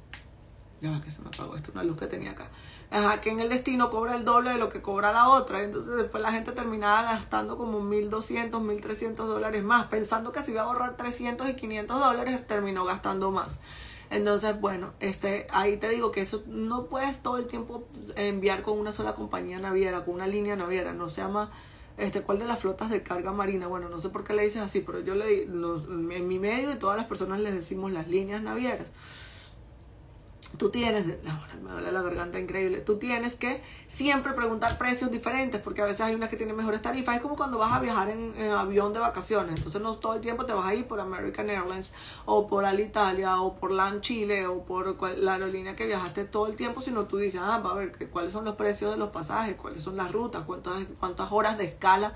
[1.02, 2.50] Que se me apagó esto, una luz que tenía acá.
[2.90, 5.62] Ajá, que en el destino cobra el doble de lo que cobra la otra.
[5.62, 9.86] Entonces después la gente terminaba gastando como 1.200, 1.300 dólares más.
[9.86, 13.60] Pensando que si iba a ahorrar 300 y 500 dólares, terminó gastando más.
[14.10, 18.78] Entonces, bueno, este, ahí te digo que eso no puedes todo el tiempo enviar con
[18.78, 20.92] una sola compañía naviera, con una línea naviera.
[20.92, 21.50] No se llama
[21.96, 23.66] este, ¿cuál de las flotas de carga marina?
[23.68, 26.76] Bueno, no sé por qué le dices así, pero yo le, en mi medio y
[26.76, 28.92] todas las personas les decimos las líneas navieras
[30.56, 35.60] tú tienes, ahora me duele la garganta increíble, tú tienes que siempre preguntar precios diferentes
[35.60, 37.16] porque a veces hay unas que tienen mejores tarifas.
[37.16, 40.46] Es como cuando vas a viajar en, avión de vacaciones, entonces no todo el tiempo
[40.46, 41.92] te vas a ir por American Airlines
[42.24, 46.56] o por Alitalia o por LAN Chile o por la aerolínea que viajaste todo el
[46.56, 49.56] tiempo, sino tú dices, ah, va a ver cuáles son los precios de los pasajes,
[49.56, 52.14] cuáles son las rutas, cuántas, cuántas horas de escala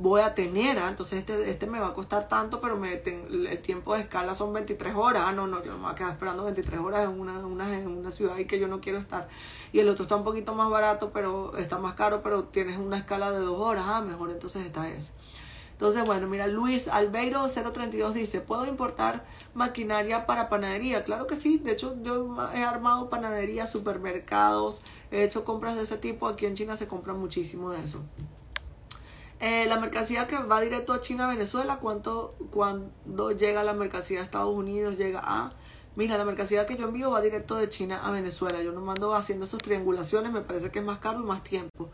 [0.00, 0.78] voy a tener.
[0.78, 0.88] ¿ah?
[0.88, 4.52] Entonces este, este me va a costar tanto, pero me, el tiempo de escala son
[4.52, 5.24] 23 horas.
[5.26, 7.66] Ah, no, no, yo no me voy a quedar esperando 23 horas en una, una,
[7.66, 9.28] una ciudad y que yo no quiero estar.
[9.72, 12.96] Y el otro está un poquito más barato, pero está más caro, pero tienes una
[12.96, 13.84] escala de dos horas.
[13.86, 15.12] Ah, mejor entonces está ese.
[15.72, 21.04] Entonces, bueno, mira, Luis Albeiro 032 dice, ¿puedo importar maquinaria para panadería?
[21.04, 25.96] Claro que sí, de hecho yo he armado panadería, supermercados, he hecho compras de ese
[25.96, 28.02] tipo, aquí en China se compra muchísimo de eso.
[29.40, 34.22] Eh, la mercancía que va directo a China, Venezuela, ¿cuánto, cuando llega la mercancía a
[34.22, 34.98] Estados Unidos?
[34.98, 35.48] Llega a...
[35.96, 38.62] Mira, la mercancía que yo envío va directo de China a Venezuela.
[38.62, 41.90] Yo no mando haciendo esas triangulaciones, me parece que es más caro y más tiempo.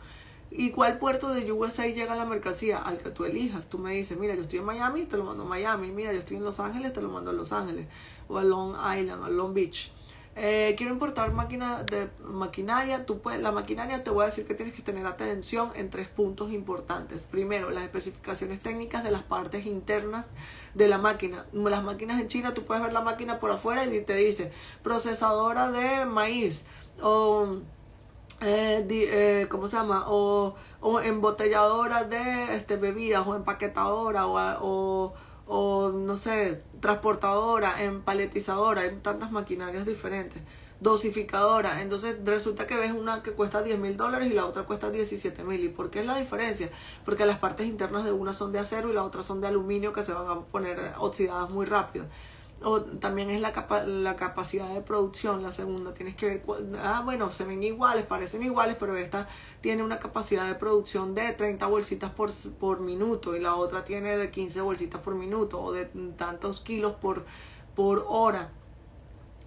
[0.50, 2.78] ¿Y cuál puerto de USA llega la mercancía?
[2.78, 3.68] Al que tú elijas.
[3.68, 5.92] Tú me dices, mira, yo estoy en Miami, te lo mando a Miami.
[5.92, 7.86] Mira, yo estoy en Los Ángeles, te lo mando a Los Ángeles.
[8.28, 9.92] O a Long Island, a Long Beach.
[10.38, 13.06] Eh, quiero importar máquina de maquinaria.
[13.06, 16.08] Tú puedes, la maquinaria te voy a decir que tienes que tener atención en tres
[16.08, 17.26] puntos importantes.
[17.26, 20.30] Primero, las especificaciones técnicas de las partes internas
[20.74, 21.46] de la máquina.
[21.52, 25.70] Las máquinas en China, tú puedes ver la máquina por afuera y te dice procesadora
[25.70, 26.66] de maíz
[27.00, 27.56] o
[28.42, 30.04] eh, eh, ¿cómo se llama?
[30.08, 35.14] O, o embotelladora de este, bebidas o empaquetadora o, o
[35.46, 40.42] o no sé, transportadora, empaletizadora, hay tantas maquinarias diferentes,
[40.80, 44.90] dosificadora, entonces resulta que ves una que cuesta 10 mil dólares y la otra cuesta
[44.90, 45.64] 17 mil.
[45.64, 46.68] ¿Y por qué es la diferencia?
[47.04, 49.92] Porque las partes internas de una son de acero y la otra son de aluminio
[49.92, 52.06] que se van a poner oxidadas muy rápido
[52.62, 53.52] o también es la,
[53.86, 56.44] la capacidad de producción, la segunda, tienes que ver,
[56.82, 59.28] ah, bueno, se ven iguales, parecen iguales, pero esta
[59.60, 64.16] tiene una capacidad de producción de 30 bolsitas por, por minuto y la otra tiene
[64.16, 65.84] de 15 bolsitas por minuto o de
[66.16, 67.24] tantos kilos por,
[67.74, 68.50] por hora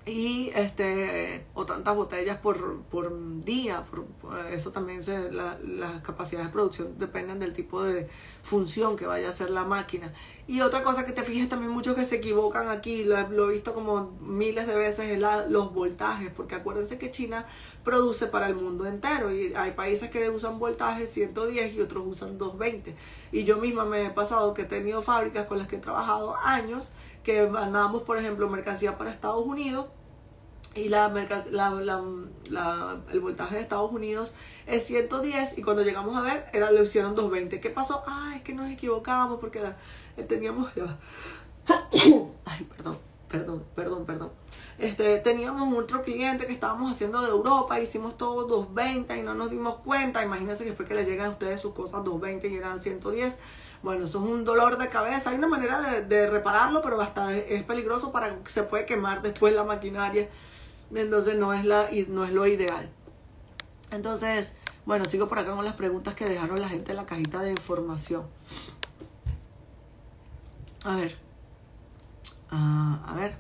[0.06, 4.06] y este o tantas botellas por, por día por,
[4.52, 8.08] eso también se las capacidades de producción dependen del tipo de
[8.42, 10.14] función que vaya a hacer la máquina.
[10.48, 13.76] Y otra cosa que te fijes también muchos que se equivocan aquí lo, he visto
[13.76, 17.46] como miles de veces es los voltajes porque acuérdense que China
[17.84, 22.38] produce para el mundo entero y hay países que usan voltajes 110 y otros usan
[22.40, 22.96] 220
[23.32, 26.36] y yo misma me he pasado que he tenido fábricas con las que he trabajado
[26.38, 29.88] años que mandábamos por ejemplo mercancía para Estados Unidos
[30.76, 31.10] y la,
[31.52, 34.36] la, el voltaje de Estados Unidos
[34.68, 37.60] es 110 y cuando llegamos a ver era, lo hicieron 220.
[37.60, 38.04] ¿Qué pasó?
[38.06, 39.62] Ah, es que nos equivocamos porque
[40.18, 40.72] eh, teníamos...
[42.46, 44.32] Ay, perdón, perdón, perdón, perdón.
[44.78, 49.50] Este, teníamos otro cliente que estábamos haciendo de Europa, hicimos todo 220 y no nos
[49.50, 50.24] dimos cuenta.
[50.24, 53.38] Imagínense que después que le llegan a ustedes sus cosas 220 y eran 110.
[53.82, 55.30] Bueno, eso es un dolor de cabeza.
[55.30, 59.22] Hay una manera de, de repararlo, pero hasta es, peligroso para que se puede quemar
[59.22, 60.28] después la maquinaria
[60.96, 62.90] entonces no es, la, no es lo ideal.
[63.92, 64.54] Entonces,
[64.86, 67.52] bueno, sigo por acá con las preguntas que dejaron la gente en la cajita de
[67.52, 68.24] información.
[70.84, 71.18] A ver.
[72.50, 73.36] Ah, a ver.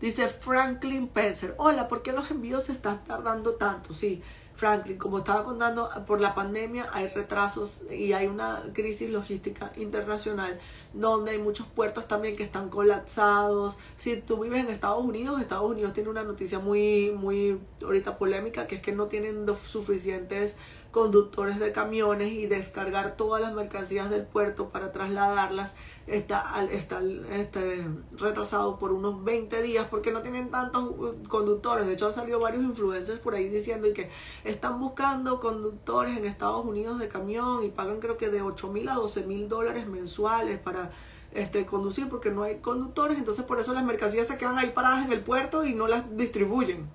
[0.00, 1.54] Dice Franklin Pencer.
[1.58, 3.92] Hola, ¿por qué los envíos se están tardando tanto?
[3.92, 4.22] Sí,
[4.60, 10.60] Franklin, como estaba contando, por la pandemia hay retrasos y hay una crisis logística internacional
[10.92, 13.78] donde hay muchos puertos también que están colapsados.
[13.96, 18.66] Si tú vives en Estados Unidos, Estados Unidos tiene una noticia muy, muy ahorita polémica,
[18.66, 20.58] que es que no tienen suficientes
[20.90, 25.74] conductores de camiones y descargar todas las mercancías del puerto para trasladarlas
[26.06, 27.00] está, está
[27.30, 27.86] este,
[28.18, 31.86] retrasado por unos 20 días porque no tienen tantos uh, conductores.
[31.86, 34.10] De hecho, han salido varios influencers por ahí diciendo que
[34.44, 38.88] están buscando conductores en Estados Unidos de camión y pagan creo que de 8 mil
[38.88, 40.90] a 12 mil dólares mensuales para
[41.32, 43.16] este, conducir porque no hay conductores.
[43.16, 46.16] Entonces, por eso las mercancías se quedan ahí paradas en el puerto y no las
[46.16, 46.90] distribuyen.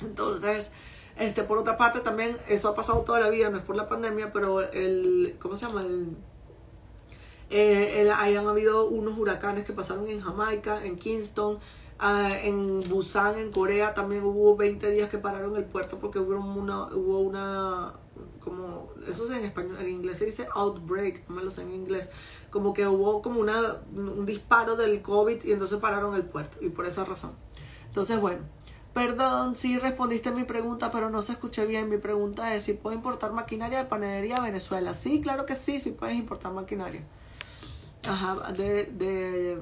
[0.00, 0.72] Entonces,
[1.16, 3.88] este, por otra parte, también eso ha pasado toda la vida, no es por la
[3.88, 5.80] pandemia, pero el, ¿cómo se llama?
[5.82, 6.16] El,
[7.54, 11.58] Eh, hayan habido unos huracanes que pasaron en Jamaica, en Kingston,
[11.98, 16.34] ah, en Busan, en Corea, también hubo 20 días que pararon el puerto porque hubo
[16.34, 17.92] una, hubo una
[18.40, 21.74] como, eso es en español, en inglés se dice outbreak, no me lo sé en
[21.74, 22.08] inglés,
[22.50, 26.70] como que hubo como una, un disparo del COVID y entonces pararon el puerto y
[26.70, 27.32] por esa razón.
[27.86, 28.40] Entonces, bueno,
[28.94, 31.88] perdón si respondiste mi pregunta, pero no se escuché bien.
[31.88, 34.94] Mi pregunta es si puedo importar maquinaria de panadería a Venezuela.
[34.94, 37.02] Sí, claro que sí, sí puedes importar maquinaria.
[38.08, 39.58] Ajá, de, de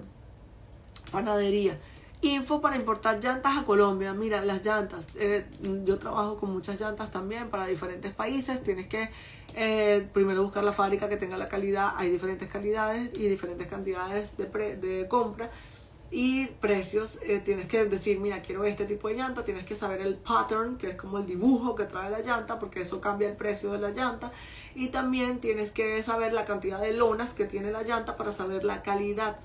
[1.13, 1.79] panadería.
[2.23, 4.13] Info para importar llantas a Colombia.
[4.13, 5.07] Mira, las llantas.
[5.15, 5.47] Eh,
[5.85, 8.63] yo trabajo con muchas llantas también para diferentes países.
[8.63, 9.11] Tienes que
[9.55, 11.95] eh, primero buscar la fábrica que tenga la calidad.
[11.97, 15.51] Hay diferentes calidades y diferentes cantidades de, de compra
[16.11, 17.21] y precios.
[17.23, 19.45] Eh, tienes que decir, mira, quiero este tipo de llanta.
[19.45, 22.83] Tienes que saber el pattern, que es como el dibujo que trae la llanta, porque
[22.83, 24.33] eso cambia el precio de la llanta.
[24.75, 28.65] Y también tienes que saber la cantidad de lonas que tiene la llanta para saber
[28.65, 29.39] la calidad.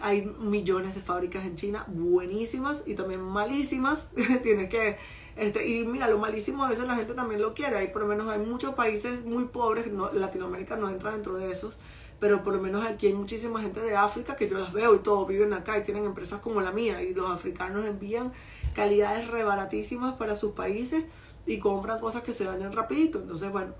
[0.00, 4.10] Hay millones de fábricas en China buenísimas y también malísimas.
[4.42, 4.96] Tienes que
[5.38, 7.76] este, y mira, lo malísimo a veces la gente también lo quiere.
[7.76, 11.52] Hay por lo menos hay muchos países muy pobres, no, Latinoamérica no entra dentro de
[11.52, 11.78] esos,
[12.20, 14.98] pero por lo menos aquí hay muchísima gente de África que yo las veo y
[14.98, 18.32] todos viven acá y tienen empresas como la mía y los africanos envían
[18.74, 21.04] calidades rebaratísimas para sus países
[21.46, 23.20] y compran cosas que se dañan rapidito.
[23.20, 23.74] Entonces, bueno,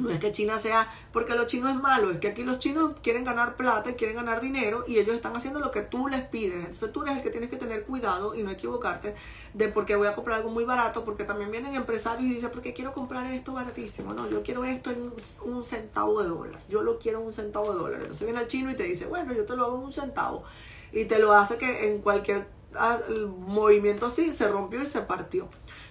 [0.00, 2.92] no es que China sea, porque los chinos es malo, es que aquí los chinos
[3.02, 6.22] quieren ganar plata y quieren ganar dinero y ellos están haciendo lo que tú les
[6.22, 6.56] pides.
[6.56, 9.14] Entonces tú eres el que tienes que tener cuidado y no equivocarte
[9.54, 12.50] de por qué voy a comprar algo muy barato, porque también vienen empresarios y dicen,
[12.52, 14.12] porque quiero comprar esto baratísimo.
[14.12, 15.12] No, yo quiero esto en
[15.44, 16.60] un centavo de dólar.
[16.68, 18.00] Yo lo quiero en un centavo de dólar.
[18.00, 20.44] Entonces viene el chino y te dice, bueno, yo te lo hago en un centavo.
[20.92, 22.98] Y te lo hace que en cualquier ah,
[23.38, 25.48] movimiento así se rompió y se partió.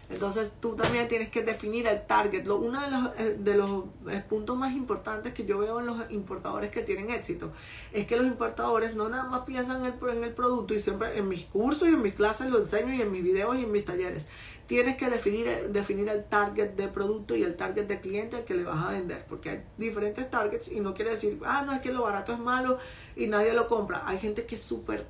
[0.09, 2.45] Entonces tú también tienes que definir el target.
[2.45, 5.85] Lo, uno de los, eh, de los eh, puntos más importantes que yo veo en
[5.85, 7.51] los importadores que tienen éxito
[7.93, 11.17] es que los importadores no nada más piensan en el, en el producto y siempre
[11.17, 13.71] en mis cursos y en mis clases lo enseño y en mis videos y en
[13.71, 14.27] mis talleres.
[14.65, 18.53] Tienes que definir, definir el target de producto y el target de cliente al que
[18.53, 21.81] le vas a vender, porque hay diferentes targets y no quiere decir, ah, no es
[21.81, 22.77] que lo barato es malo
[23.15, 24.03] y nadie lo compra.
[24.05, 25.07] Hay gente que es súper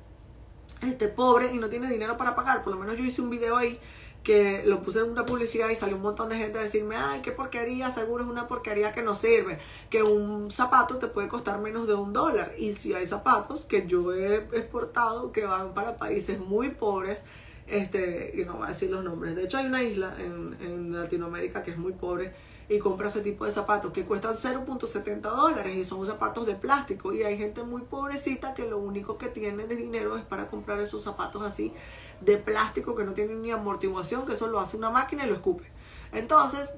[0.82, 2.62] este, pobre y no tiene dinero para pagar.
[2.62, 3.78] Por lo menos yo hice un video ahí
[4.22, 7.20] que lo puse en una publicidad y salió un montón de gente a decirme, ay,
[7.22, 11.58] qué porquería, seguro es una porquería que no sirve, que un zapato te puede costar
[11.60, 12.54] menos de un dólar.
[12.58, 17.24] Y si hay zapatos que yo he exportado que van para países muy pobres,
[17.66, 20.92] este, y no voy a decir los nombres, de hecho hay una isla en, en
[20.92, 22.34] Latinoamérica que es muy pobre,
[22.70, 27.12] y compra ese tipo de zapatos que cuestan 0.70 dólares y son zapatos de plástico
[27.12, 30.78] y hay gente muy pobrecita que lo único que tiene de dinero es para comprar
[30.78, 31.72] esos zapatos así
[32.20, 35.34] de plástico que no tienen ni amortiguación, que eso lo hace una máquina y lo
[35.34, 35.64] escupe.
[36.12, 36.74] Entonces,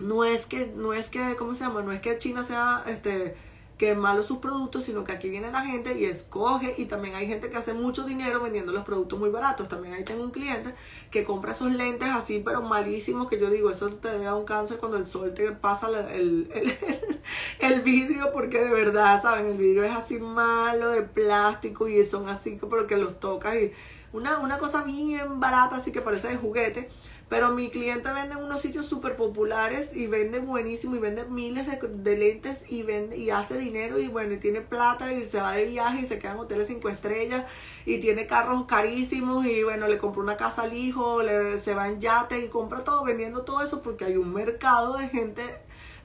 [0.00, 1.82] no es que, no es que, ¿cómo se llama?
[1.82, 3.36] No es que China sea este
[3.78, 7.28] que malo sus productos, sino que aquí viene la gente y escoge y también hay
[7.28, 9.68] gente que hace mucho dinero vendiendo los productos muy baratos.
[9.68, 10.74] También ahí tengo un cliente
[11.12, 14.44] que compra esos lentes así, pero malísimos, que yo digo, eso te debe dar un
[14.44, 16.50] cáncer cuando el sol te pasa el,
[17.60, 19.46] el, vidrio, porque de verdad, ¿saben?
[19.46, 23.72] El vidrio es así malo, de plástico y son así, pero que los tocas y
[24.12, 26.88] una, una cosa bien barata, así que parece de juguete
[27.28, 31.66] pero mi cliente vende en unos sitios súper populares y vende buenísimo y vende miles
[31.66, 35.52] de, lentes y vende y hace dinero y bueno, y tiene plata y se va
[35.52, 37.44] de viaje y se queda en hoteles cinco estrellas
[37.84, 41.88] y tiene carros carísimos y bueno, le compró una casa al hijo, le, se va
[41.88, 45.42] en yate y compra todo vendiendo todo eso porque hay un mercado de gente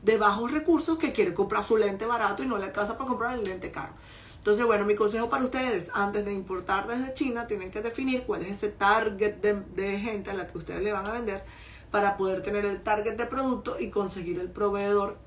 [0.01, 3.37] de bajos recursos que quiere comprar su lente barato y no le alcanza para comprar
[3.37, 3.93] el lente caro.
[4.43, 8.41] Entonces, bueno, mi consejo para ustedes, antes de importar desde China, tienen que definir cuál
[8.41, 11.45] es ese target de, gente a la que ustedes le van a vender
[11.91, 15.17] para poder tener el target de producto y conseguir el proveedor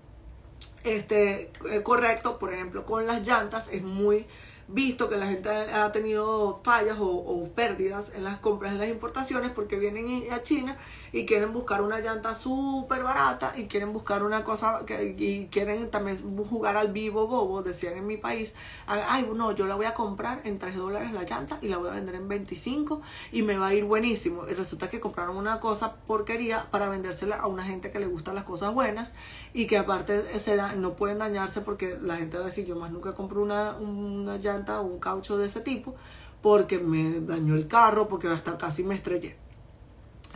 [0.85, 2.39] este, eh, correcto.
[2.39, 4.27] Por ejemplo, con las llantas es muy
[4.69, 9.51] visto que la gente ha tenido fallas o, pérdidas en las compras, en las importaciones,
[9.51, 10.77] porque vienen a China
[11.17, 15.91] y quieren buscar una llanta súper barata y quieren buscar una cosa que, y quieren
[15.91, 18.53] también jugar al vivo bobo, decían en mi país,
[18.87, 21.89] ay, no, yo la voy a comprar en 3 dólares la llanta y la voy
[21.89, 23.01] a vender en 25
[23.33, 24.47] y me va a ir buenísimo.
[24.47, 28.35] Y resulta que compraron una cosa porquería para vendérsela a una gente que le gustan
[28.35, 29.15] las cosas buenas
[29.55, 32.77] y que aparte se da, no pueden dañarse porque la gente va a decir, yo
[32.77, 35.95] más nunca compro una, una llanta o un caucho de ese tipo
[36.43, 39.46] porque me dañó el carro, porque hasta casi me estrellé.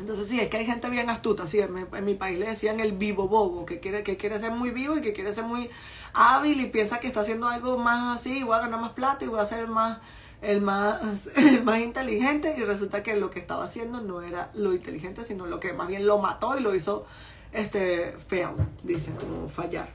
[0.01, 2.93] Entonces sí, es que hay gente bien astuta, sí, en mi, país le decían el
[2.93, 5.69] vivo bobo, que quiere, que quiere ser muy vivo y que quiere ser muy
[6.15, 9.29] hábil y piensa que está haciendo algo más así, voy a ganar más plata y
[9.29, 9.99] voy a ser más,
[10.41, 11.29] el más,
[11.65, 15.61] más inteligente y resulta que lo que estaba haciendo no era lo inteligente, sino lo
[15.61, 17.05] que más bien lo mató y lo hizo
[17.53, 19.91] este feo, dicen, como fallar.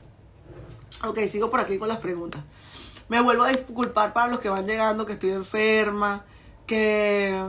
[1.04, 2.42] Ok, sigo por aquí con las preguntas.
[3.08, 6.24] Me vuelvo a disculpar para los que van llegando, que estoy enferma,
[6.66, 7.40] que,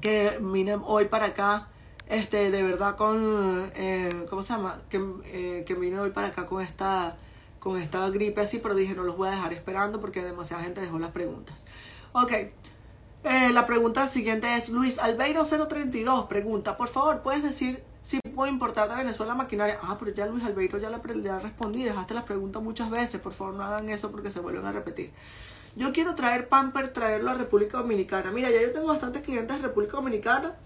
[0.00, 1.68] que miren hoy para acá,
[2.08, 4.82] este, de verdad con, eh, ¿cómo se llama?
[4.88, 7.16] Que, eh, que vine hoy para acá con esta,
[7.60, 10.80] con esta gripe así, pero dije no los voy a dejar esperando porque demasiada gente
[10.80, 11.64] dejó las preguntas.
[12.12, 18.20] Ok, eh, la pregunta siguiente es Luis Albeiro 032, pregunta, por favor, ¿puedes decir si
[18.34, 19.78] puedo importar de Venezuela maquinaria?
[19.82, 23.34] Ah, pero ya Luis Albeiro ya le, ya respondí, dejaste la pregunta muchas veces, por
[23.34, 25.12] favor no hagan eso porque se vuelven a repetir.
[25.78, 28.32] Yo quiero traer Pamper, traerlo a República Dominicana.
[28.32, 30.56] Mira, ya yo tengo bastantes clientes de República Dominicana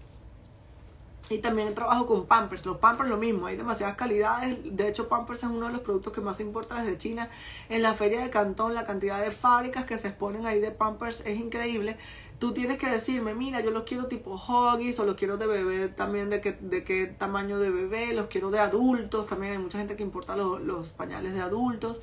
[1.29, 2.65] y también trabajo con Pampers.
[2.65, 4.57] Los Pampers lo mismo, hay demasiadas calidades.
[4.75, 7.29] De hecho, Pampers es uno de los productos que más importa desde China.
[7.69, 11.21] En la feria de Cantón, la cantidad de fábricas que se exponen ahí de Pampers
[11.27, 11.95] es increíble.
[12.39, 15.89] Tú tienes que decirme, mira, yo los quiero tipo Huggies o los quiero de bebé
[15.89, 19.27] también, de qué, de qué tamaño de bebé, los quiero de adultos.
[19.27, 22.01] También hay mucha gente que importa los pañales de adultos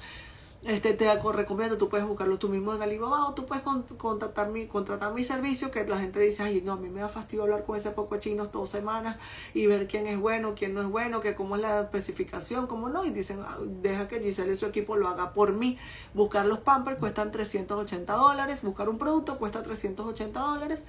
[0.62, 3.64] este, te recomiendo, tú puedes buscarlo tú mismo en Alibaba o tú puedes
[3.96, 7.08] contratar mi, contratar mi servicio que la gente dice, ay, no, a mí me da
[7.08, 9.16] fastidio hablar con ese poco chino dos semanas
[9.54, 12.90] y ver quién es bueno, quién no es bueno, que cómo es la especificación, cómo
[12.90, 15.78] no, y dicen, ah, deja que Giselle y su equipo lo haga por mí.
[16.12, 20.84] Buscar los Pampers cuestan 380 dólares, buscar un producto cuesta 380 dólares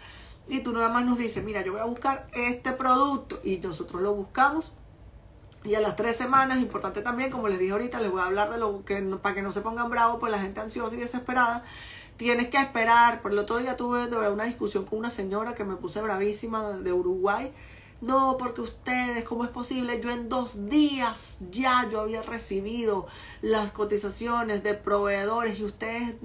[0.49, 4.01] y tú nada más nos dices, mira, yo voy a buscar este producto y nosotros
[4.01, 4.73] lo buscamos
[5.63, 8.51] y a las tres semanas, importante también, como les dije ahorita, les voy a hablar
[8.51, 11.63] de lo que, para que no se pongan bravos, pues la gente ansiosa y desesperada,
[12.17, 13.21] tienes que esperar.
[13.21, 16.01] Por el otro día tuve de verdad una discusión con una señora que me puse
[16.01, 17.51] bravísima de Uruguay
[18.01, 20.01] no, porque ustedes, ¿cómo es posible?
[20.01, 23.05] Yo en dos días ya yo había recibido
[23.41, 26.15] las cotizaciones de proveedores y ustedes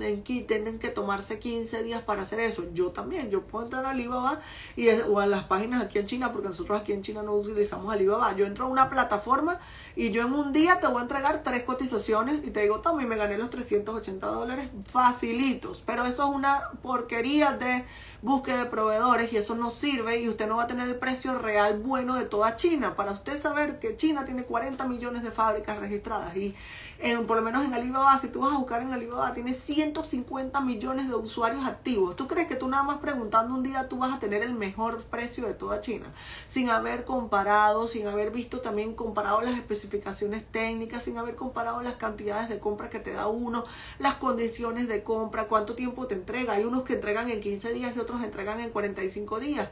[0.47, 2.65] tienen que tomarse 15 días para hacer eso.
[2.75, 4.41] Yo también, yo puedo entrar a Alibaba
[4.77, 7.93] y, o a las páginas aquí en China, porque nosotros aquí en China no utilizamos
[7.93, 8.37] Alibaba.
[8.37, 9.59] Yo entro a una plataforma
[9.95, 13.05] y yo en un día te voy a entregar tres cotizaciones y te digo, y
[13.05, 15.83] me gané los 380 dólares facilitos.
[15.87, 17.85] Pero eso es una porquería de
[18.23, 21.39] búsqueda de proveedores y eso no sirve y usted no va a tener el precio
[21.39, 22.97] real bueno de toda China.
[22.97, 26.55] Para usted saber que China tiene 40 millones de fábricas registradas y
[26.99, 30.61] en, por lo menos en Alibaba, si tú vas a buscar en Alibaba, tiene 150
[30.61, 32.17] millones de usuarios activos.
[32.17, 35.03] ¿Tú crees que tú nada más preguntando un día tú vas a tener el mejor
[35.05, 36.07] precio de toda China?
[36.49, 41.95] Sin haber comparado, sin haber visto también comparado las especificaciones técnicas, sin haber comparado las
[41.95, 43.65] cantidades de compra que te da uno,
[43.99, 46.55] las condiciones de compra, cuánto tiempo te entrega.
[46.55, 49.69] Hay unos que entregan en 15 días y otros entregan en 45 días.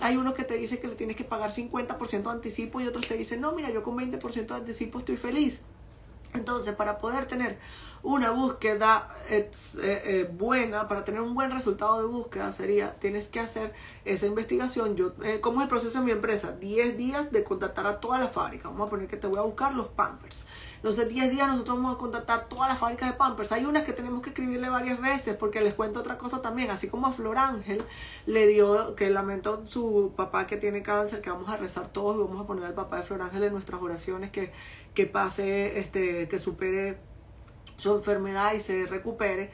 [0.00, 3.06] Hay unos que te dicen que le tienes que pagar 50% de anticipo y otros
[3.08, 5.62] te dicen, no, mira, yo con 20% de anticipo estoy feliz.
[6.34, 7.58] Entonces, para poder tener
[8.02, 9.50] una búsqueda eh,
[9.82, 13.74] eh, buena, para tener un buen resultado de búsqueda, sería, tienes que hacer
[14.04, 14.96] esa investigación.
[14.96, 16.52] Yo, eh, ¿Cómo es el proceso en mi empresa?
[16.52, 18.68] 10 días de contactar a toda la fábrica.
[18.68, 20.44] Vamos a poner que te voy a buscar los Pampers.
[20.76, 23.50] Entonces, 10 días nosotros vamos a contactar todas las fábricas de Pampers.
[23.50, 26.70] Hay unas que tenemos que escribirle varias veces porque les cuento otra cosa también.
[26.70, 27.82] Así como a Flor Ángel
[28.26, 32.20] le dio, que lamentó su papá que tiene cáncer, que vamos a rezar todos y
[32.20, 34.52] vamos a poner al papá de Flor Ángel en nuestras oraciones que,
[34.94, 36.98] que pase, este, que supere
[37.76, 39.50] su enfermedad y se recupere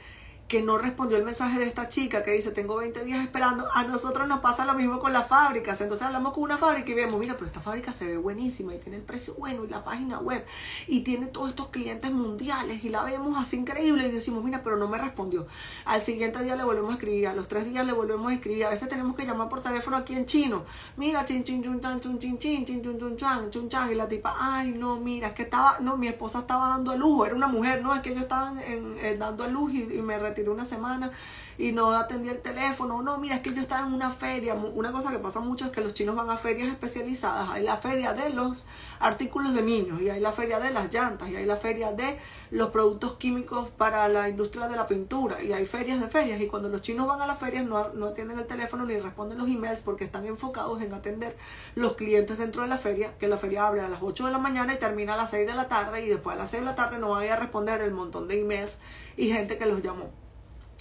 [0.47, 3.83] que no respondió el mensaje de esta chica que dice tengo 20 días esperando, a
[3.83, 5.81] nosotros nos pasa lo mismo con las fábricas.
[5.81, 8.77] Entonces hablamos con una fábrica y vemos, mira, pero esta fábrica se ve buenísima y
[8.77, 10.45] tiene el precio bueno y la página web
[10.87, 14.77] y tiene todos estos clientes mundiales y la vemos así increíble y decimos, mira, pero
[14.77, 15.47] no me respondió.
[15.85, 18.65] Al siguiente día le volvemos a escribir, a los tres días le volvemos a escribir,
[18.65, 20.63] a veces tenemos que llamar por teléfono aquí en chino,
[20.97, 23.95] mira, chin chin chun chan chun chin chin chin chun chun chan chun chan y
[23.95, 27.25] la tipa, ay no, mira, es que estaba, no, mi esposa estaba dando a luz,
[27.25, 30.19] era una mujer, no, es que ellos estaban en, dando a luz y, y me
[30.35, 31.11] tiré una semana
[31.57, 33.01] y no atendí el teléfono.
[33.01, 34.53] No, mira, es que yo estaba en una feria.
[34.53, 37.49] Una cosa que pasa mucho es que los chinos van a ferias especializadas.
[37.49, 38.65] Hay la feria de los
[38.99, 42.19] artículos de niños y hay la feria de las llantas y hay la feria de
[42.51, 46.39] los productos químicos para la industria de la pintura y hay ferias de ferias.
[46.41, 49.37] Y cuando los chinos van a las ferias no, no atienden el teléfono ni responden
[49.37, 51.35] los emails porque están enfocados en atender
[51.75, 54.39] los clientes dentro de la feria, que la feria abre a las 8 de la
[54.39, 56.65] mañana y termina a las 6 de la tarde y después a las 6 de
[56.65, 58.77] la tarde no van a responder el montón de emails
[59.17, 60.24] y gente que los llamó.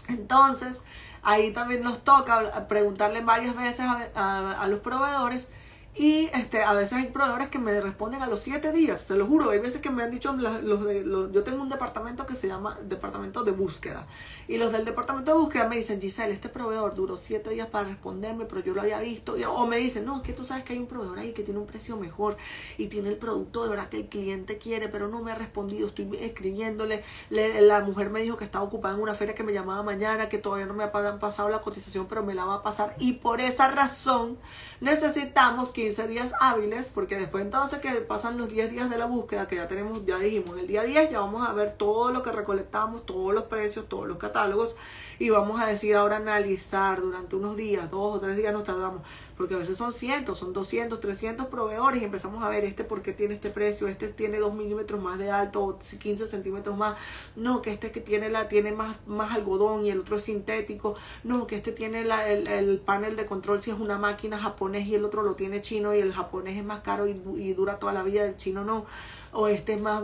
[0.09, 0.81] Entonces,
[1.23, 5.49] ahí también nos toca preguntarle varias veces a, los proveedores
[5.97, 9.27] y este, a veces hay proveedores que me responden a los siete días, se lo
[9.27, 9.51] juro.
[9.51, 12.49] Hay veces que me han dicho, los, de, los, yo tengo un departamento que se
[12.49, 14.09] llama Departamento de Búsqueda.
[14.49, 17.87] Y los del Departamento de Búsqueda me dicen, Giselle, este proveedor duró siete días para
[17.87, 19.37] responderme, pero yo lo había visto.
[19.49, 21.61] o me dicen, no, es que tú sabes que hay un proveedor ahí que tiene
[21.61, 22.37] un precio mejor
[22.77, 25.87] y tiene el producto de verdad que el cliente quiere, pero no me ha respondido.
[25.87, 27.05] Estoy escribiéndole.
[27.31, 30.39] la mujer me dijo que estaba ocupada en una feria que me llamaba mañana, que
[30.39, 32.97] todavía no me ha pasado la cotización, pero me la va a pasar.
[32.99, 34.39] Y por esa razón
[34.81, 39.05] necesitamos que 15 días hábiles, porque después entonces que pasan los 10 días de la
[39.05, 42.23] búsqueda, que ya tenemos, ya dijimos, el día 10 ya vamos a ver todo lo
[42.23, 44.77] que recolectamos, todos los precios, todos los catálogos,
[45.19, 49.03] y vamos a decir ahora analizar durante unos días, dos o tres días nos tardamos
[49.37, 53.13] porque a veces son cientos, son 200, 300 proveedores y empezamos a ver este porque
[53.13, 56.97] tiene este precio, este tiene 2 milímetros más de alto, 15 centímetros más,
[57.37, 60.95] no, que este que tiene la tiene más, más algodón y el otro es sintético,
[61.23, 64.95] no, que este tiene la, el, panel de control si es una máquina japonés y
[64.95, 67.93] el otro lo tiene chino y el japonés es más caro y, y dura toda
[67.93, 68.85] la vida, el chino no,
[69.33, 70.03] o este es más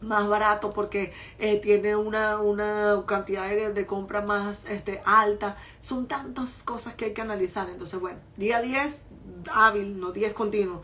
[0.00, 5.56] más barato porque eh, tiene una, una cantidad de, de, compra más este, alta.
[5.80, 7.68] Son tantas cosas que hay que analizar.
[7.70, 9.02] Entonces, bueno, día 10
[9.52, 10.82] hábil, no 10 continuo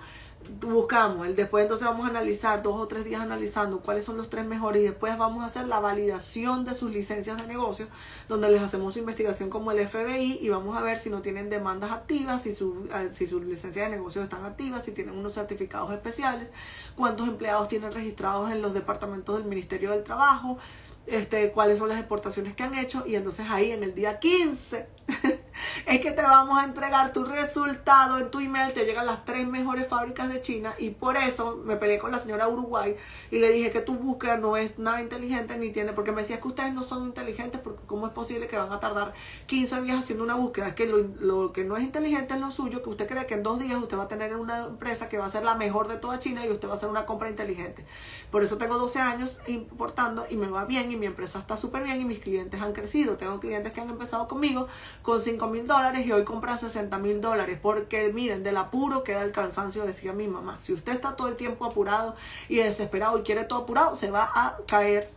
[0.60, 4.30] buscamos, el después entonces vamos a analizar dos o tres días analizando cuáles son los
[4.30, 7.86] tres mejores y después vamos a hacer la validación de sus licencias de negocio,
[8.28, 11.92] donde les hacemos investigación como el FBI y vamos a ver si no tienen demandas
[11.92, 15.92] activas, si, su, eh, si sus licencias de negocio están activas, si tienen unos certificados
[15.92, 16.50] especiales,
[16.96, 20.58] cuántos empleados tienen registrados en los departamentos del Ministerio del Trabajo,
[21.06, 24.86] este, cuáles son las exportaciones que han hecho y entonces ahí en el día 15
[25.86, 29.46] es que te vamos a entregar tu resultado en tu email, te llegan las tres
[29.46, 32.96] mejores fábricas de China y por eso me peleé con la señora Uruguay
[33.30, 36.40] y le dije que tu búsqueda no es nada inteligente ni tiene, porque me decía
[36.40, 39.14] que ustedes no son inteligentes porque cómo es posible que van a tardar
[39.46, 42.50] 15 días haciendo una búsqueda, es que lo, lo que no es inteligente es lo
[42.50, 45.18] suyo, que usted cree que en dos días usted va a tener una empresa que
[45.18, 47.28] va a ser la mejor de toda China y usted va a hacer una compra
[47.28, 47.84] inteligente.
[48.30, 51.84] Por eso tengo 12 años importando y me va bien y mi empresa está súper
[51.84, 53.16] bien y mis clientes han crecido.
[53.16, 54.68] Tengo clientes que han empezado conmigo
[55.02, 57.58] con 5 mil dólares y hoy compran 60 mil dólares.
[57.60, 60.58] Porque miren, del apuro queda el cansancio, decía mi mamá.
[60.60, 62.14] Si usted está todo el tiempo apurado
[62.48, 65.08] y desesperado y quiere todo apurado, se va a caer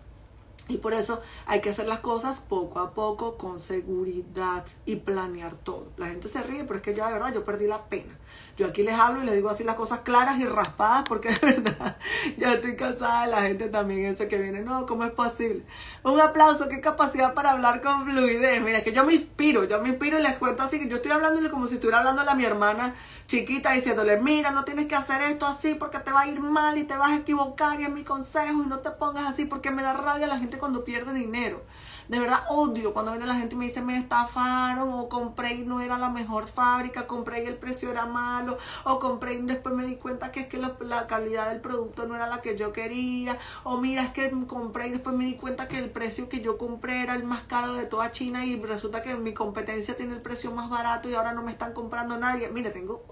[0.68, 5.54] y por eso hay que hacer las cosas poco a poco, con seguridad y planear
[5.54, 5.88] todo.
[5.98, 8.18] La gente se ríe, pero es que ya de verdad yo perdí la pena.
[8.58, 11.40] Yo aquí les hablo y les digo así las cosas claras y raspadas porque de
[11.40, 11.98] verdad
[12.38, 14.62] ya estoy cansada de la gente también ese que viene.
[14.62, 15.64] No, ¿cómo es posible?
[16.04, 18.62] Un aplauso, qué capacidad para hablar con fluidez.
[18.62, 21.12] Mira, que yo me inspiro, yo me inspiro y les cuento así que yo estoy
[21.12, 22.96] hablándole como si estuviera hablando a mi hermana
[23.28, 26.78] chiquita diciéndole, mira, no tienes que hacer esto así porque te va a ir mal
[26.78, 29.72] y te vas a equivocar y es mi consejo y no te pongas así porque
[29.72, 31.64] me da rabia la gente cuando pierde dinero.
[32.08, 35.66] De verdad odio cuando viene la gente y me dice me estafaron o compré y
[35.66, 39.74] no era la mejor fábrica, compré y el precio era malo o compré y después
[39.74, 42.72] me di cuenta que es que la, calidad del producto no era la que yo
[42.72, 46.42] quería o mira es que compré y después me di cuenta que el precio que
[46.42, 50.14] yo compré era el más caro de toda China y resulta que mi competencia tiene
[50.14, 52.50] el precio más barato y ahora no me están comprando nadie.
[52.50, 53.04] Mire, tengo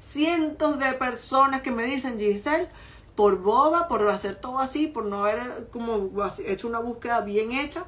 [0.00, 2.68] cientos de personas que me dicen Giselle
[3.16, 6.10] por boba, por hacer todo así, por no haber como
[6.46, 7.86] hecho una búsqueda bien hecha,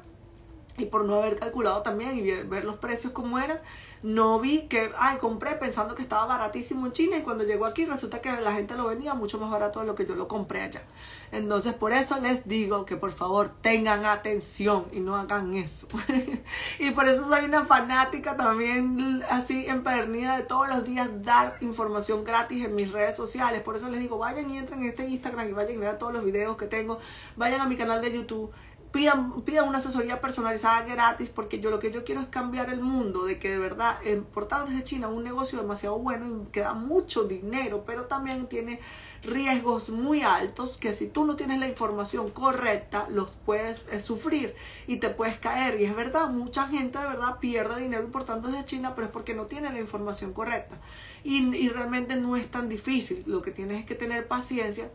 [0.77, 3.59] y por no haber calculado también y ver, los precios como eran,
[4.03, 7.85] no vi que, ay, compré pensando que estaba baratísimo en China y cuando llegó aquí
[7.85, 10.61] resulta que la gente lo vendía mucho más barato de lo que yo lo compré
[10.61, 10.83] allá.
[11.31, 15.87] Entonces por eso les digo que por favor tengan atención y no hagan eso.
[16.79, 22.23] y por eso soy una fanática también así empedernida de todos los días dar información
[22.23, 23.61] gratis en mis redes sociales.
[23.61, 26.13] Por eso les digo, vayan y entren en este Instagram y vayan a ver todos
[26.13, 26.99] los videos que tengo.
[27.35, 28.51] Vayan a mi canal de YouTube
[28.97, 33.25] pidan, una asesoría personalizada gratis porque yo lo que yo quiero es cambiar el mundo
[33.25, 37.25] de que de verdad importar desde China un negocio demasiado bueno y que da mucho
[37.25, 38.79] dinero, pero también tiene
[39.23, 44.55] riesgos muy altos que si tú no tienes la información correcta los puedes eh, sufrir
[44.87, 45.79] y te puedes caer.
[45.79, 49.35] Y es verdad, mucha gente de verdad pierde dinero importando desde China pero es porque
[49.35, 50.77] no tiene la información correcta.
[51.23, 54.89] Y, y realmente no es tan difícil, lo que tienes es que tener paciencia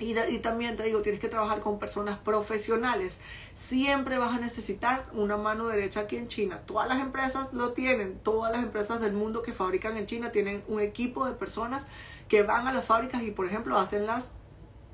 [0.00, 3.18] y, también te digo, tienes que trabajar con personas profesionales.
[3.54, 6.62] Siempre vas a necesitar una mano derecha aquí en China.
[6.66, 8.18] Todas las empresas lo tienen.
[8.18, 11.86] Todas las empresas del mundo que fabrican en China tienen un equipo de personas
[12.28, 14.32] que van a las fábricas y, por ejemplo, hacen las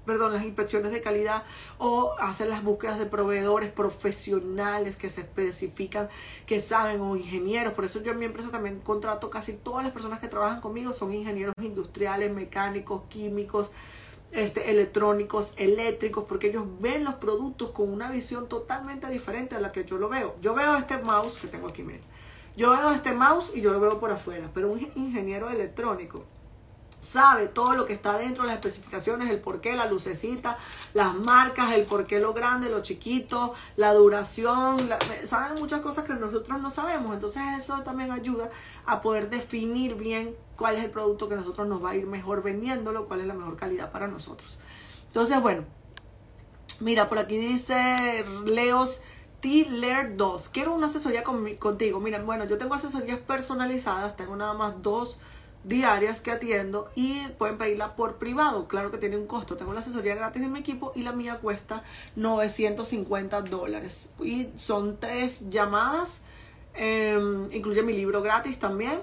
[0.07, 1.43] perdón, las inspecciones de calidad
[1.79, 6.09] o hacen las búsquedas de proveedores profesionales que se especifican,
[6.47, 7.75] que saben, o ingenieros.
[7.75, 10.93] Por eso yo en mi empresa también contrato casi todas las personas que trabajan conmigo,
[10.93, 13.73] son ingenieros industriales, mecánicos, químicos,
[14.37, 19.73] este, electrónicos, eléctricos, porque ellos ven los productos con una visión totalmente diferente a la
[19.73, 20.37] que yo lo veo.
[20.43, 22.03] Yo veo este mouse que tengo aquí, miren.
[22.57, 26.25] Yo veo este mouse y yo lo veo por afuera, pero un ingeniero electrónico
[27.01, 30.59] sabe todo lo que está dentro, las especificaciones, el porqué, la lucecita,
[30.95, 34.77] las marcas, el porqué lo grande, lo chiquito, la duración,
[35.25, 37.15] saben muchas cosas que nosotros no sabemos.
[37.15, 38.51] Entonces eso también ayuda
[38.85, 42.43] a poder definir bien cuál es el producto que nosotros nos va a ir mejor
[42.43, 44.59] vendiéndolo, cuál es la mejor calidad para nosotros.
[45.09, 45.65] Entonces, bueno,
[46.81, 49.03] mira, por aquí dice Leos
[49.41, 50.49] T-Lair 2.
[50.49, 52.01] Quiero una asesoría contigo.
[52.01, 55.21] Mira, bueno, yo tengo asesorías personalizadas, tengo nada más dos
[55.65, 58.69] diarias que atiendo y pueden pedirla por privado.
[58.69, 59.57] Claro que tiene un costo.
[59.57, 61.83] Tengo la asesoría gratis de mi equipo y la mía cuesta
[62.17, 64.09] 950 dólares.
[64.21, 66.23] Y son tres llamadas.
[66.75, 69.01] Em, incluye mi libro gratis también.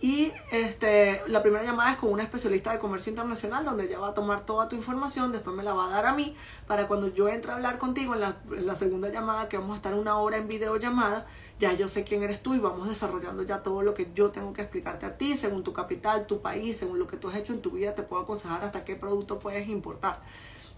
[0.00, 4.08] Y este, la primera llamada es con una especialista de comercio internacional donde ella va
[4.08, 6.36] a tomar toda tu información, después me la va a dar a mí
[6.68, 9.72] para cuando yo entre a hablar contigo en la, en la segunda llamada, que vamos
[9.72, 11.26] a estar una hora en videollamada,
[11.58, 14.52] ya yo sé quién eres tú y vamos desarrollando ya todo lo que yo tengo
[14.52, 17.52] que explicarte a ti, según tu capital, tu país, según lo que tú has hecho
[17.52, 20.20] en tu vida, te puedo aconsejar hasta qué producto puedes importar.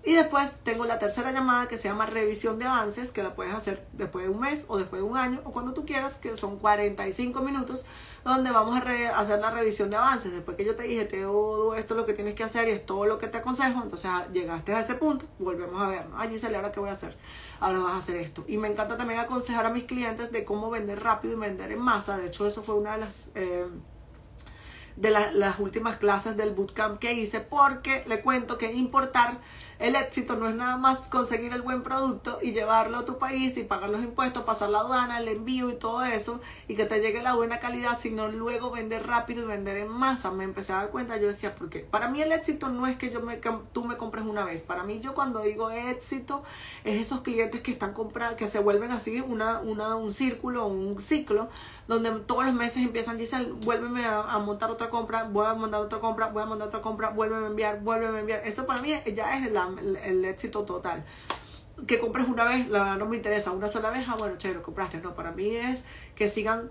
[0.02, 3.54] Y después tengo la tercera llamada que se llama revisión de avances, que la puedes
[3.54, 6.36] hacer después de un mes o después de un año o cuando tú quieras, que
[6.38, 7.84] son 45 minutos,
[8.24, 10.32] donde vamos a hacer la revisión de avances.
[10.32, 12.84] Después que yo te dije todo esto es lo que tienes que hacer y es
[12.84, 16.18] todo lo que te aconsejo, entonces ah, llegaste a ese punto, volvemos a ver, ¿no?
[16.18, 17.16] Allí sale ahora qué voy a hacer.
[17.60, 18.44] Ahora vas a hacer esto.
[18.46, 21.80] Y me encanta también aconsejar a mis clientes de cómo vender rápido y vender en
[21.80, 22.16] masa.
[22.16, 23.30] De hecho, eso fue una de las...
[23.34, 23.66] Eh,
[24.96, 29.38] de las últimas clases del bootcamp que hice porque le cuento que importar
[29.80, 33.56] el éxito no es nada más conseguir el buen producto y llevarlo a tu país
[33.56, 37.00] y pagar los impuestos, pasar la aduana, el envío y todo eso y que te
[37.00, 40.32] llegue la buena calidad, sino luego vender rápido y vender en masa.
[40.32, 43.10] Me empecé a dar cuenta, yo decía, porque para mí el éxito no es que
[43.10, 43.38] yo me,
[43.72, 44.62] tú me compres una vez.
[44.64, 46.42] Para mí yo cuando digo éxito
[46.84, 51.00] es esos clientes que están comprando, que se vuelven así una, una, un círculo, un
[51.00, 51.48] ciclo,
[51.88, 56.00] donde todos los meses empiezan, dicen, vuélveme a, montar otra compra, voy a mandar otra
[56.00, 58.42] compra, voy a mandar otra compra, vuélveme a enviar, vuélveme a enviar.
[58.44, 61.04] Eso para mí ya es la el, éxito total
[61.86, 64.60] que compres una vez, la verdad no me interesa, una sola vez, ah, bueno, chévere,
[64.60, 64.98] compraste.
[64.98, 65.82] No, para mí es
[66.14, 66.70] que sigan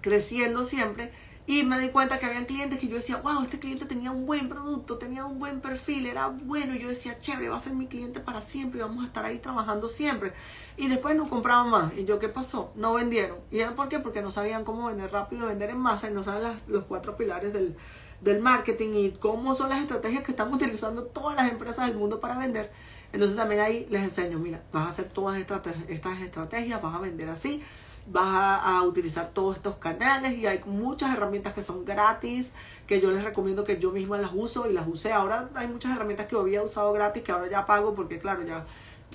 [0.00, 1.10] creciendo siempre.
[1.46, 4.24] Y me di cuenta que habían clientes que yo decía, wow, este cliente tenía un
[4.24, 6.76] buen producto, tenía un buen perfil, era bueno.
[6.76, 9.24] Y yo decía, chévere, va a ser mi cliente para siempre y vamos a estar
[9.24, 10.32] ahí trabajando siempre.
[10.76, 11.92] Y después no compraban más.
[11.96, 12.72] ¿Y yo qué pasó?
[12.76, 13.38] No vendieron.
[13.50, 13.98] ¿Y era por qué?
[13.98, 17.52] Porque no sabían cómo vender rápido, vender en masa y no saben los cuatro pilares
[17.52, 17.74] del,
[18.20, 22.20] del marketing y cómo son las estrategias que están utilizando todas las empresas del mundo
[22.20, 22.70] para vender.
[23.12, 27.28] Entonces también ahí les enseño, mira, vas a hacer todas estas estrategias, vas a vender
[27.28, 27.62] así,
[28.06, 32.52] vas a, utilizar todos estos canales y hay muchas herramientas que son gratis,
[32.86, 35.12] que yo les recomiendo que yo misma las uso y las usé.
[35.12, 38.64] Ahora hay muchas herramientas que había usado gratis que ahora ya pago porque claro, ya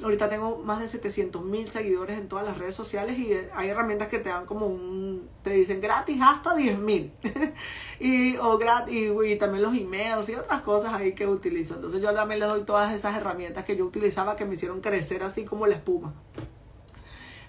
[0.03, 4.09] Ahorita tengo más de 700 mil seguidores en todas las redes sociales y hay herramientas
[4.09, 7.13] que te dan como un, te dicen gratis hasta 10 mil.
[7.99, 11.75] y, o gratis, y, también los emails y otras cosas ahí que utilizo.
[11.75, 15.23] Entonces yo también les doy todas esas herramientas que yo utilizaba que me hicieron crecer
[15.23, 16.13] así como la espuma.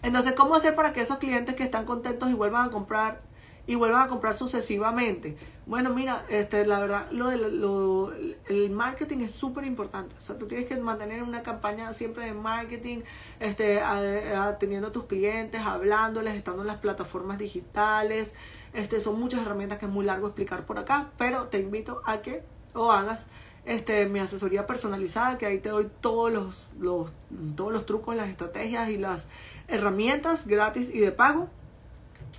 [0.03, 3.19] Entonces, ¿cómo hacer para que esos clientes que están contentos y vuelvan a comprar
[3.67, 5.37] y vuelvan a comprar sucesivamente.
[5.67, 10.15] Bueno, mira, este, la verdad, lo, de, lo el marketing es súper importante.
[10.17, 13.01] O sea, tú tienes que mantener una campaña siempre de marketing,
[13.41, 18.33] este, atendiendo a tus clientes, hablándoles, estando en las plataformas digitales.
[18.75, 22.23] Este, son muchas herramientas que es muy largo explicar por acá, pero te invito a
[22.23, 23.27] que lo hagas.
[23.65, 27.11] Este, mi asesoría personalizada, que ahí te doy todos los, los,
[27.57, 29.27] todos los trucos, las estrategias y las
[29.67, 31.49] herramientas gratis y de pago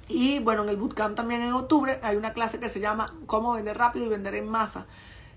[0.07, 3.53] y bueno, en el bootcamp también en octubre hay una clase que se llama Cómo
[3.53, 4.85] vender rápido y vender en masa.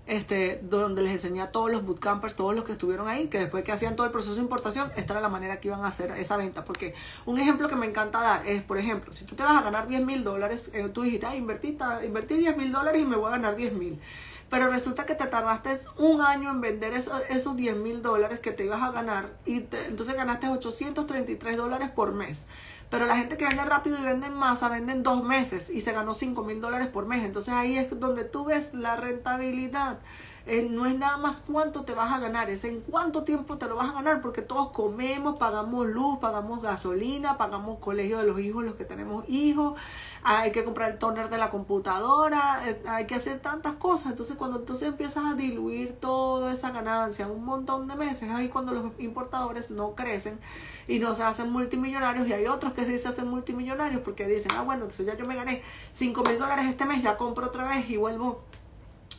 [0.07, 3.63] Este, donde les enseñé a todos los bootcampers, todos los que estuvieron ahí, que después
[3.63, 6.11] que hacían todo el proceso de importación, esta era la manera que iban a hacer
[6.11, 6.65] esa venta.
[6.65, 6.95] Porque
[7.25, 9.87] un ejemplo que me encanta dar es, por ejemplo, si tú te vas a ganar
[9.87, 13.27] 10 mil dólares, eh, tú dijiste, ah, invertí, invertí 10 mil dólares y me voy
[13.27, 14.01] a ganar 10 mil.
[14.49, 18.65] Pero resulta que te tardaste un año en vender esos 10 mil dólares que te
[18.65, 22.47] ibas a ganar y entonces ganaste 833 dólares por mes.
[22.91, 25.79] Pero la gente que vende rápido y vende en masa, vende en dos meses y
[25.79, 27.23] se ganó 5 mil dólares por mes.
[27.23, 29.99] Entonces ahí es donde tú ves la rentabilidad.
[30.47, 33.67] Eh, no es nada más cuánto te vas a ganar, es en cuánto tiempo te
[33.67, 38.39] lo vas a ganar, porque todos comemos, pagamos luz, pagamos gasolina, pagamos colegio de los
[38.39, 39.79] hijos, los que tenemos hijos,
[40.23, 44.11] hay que comprar el toner de la computadora, eh, hay que hacer tantas cosas.
[44.11, 48.49] Entonces cuando entonces empiezas a diluir toda esa ganancia en un montón de meses, ahí
[48.49, 50.39] cuando los importadores no crecen
[50.87, 54.51] y no se hacen multimillonarios y hay otros que sí se hacen multimillonarios porque dicen,
[54.55, 55.61] ah bueno, entonces ya yo me gané
[55.93, 58.41] 5 mil dólares este mes, ya compro otra vez y vuelvo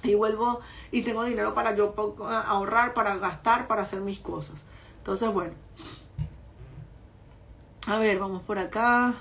[0.02, 1.94] y vuelvo y tengo dinero para yo
[2.26, 4.64] ahorrar, para gastar, para hacer mis cosas.
[4.98, 5.54] Entonces, bueno.
[7.86, 9.14] A ver, vamos por acá.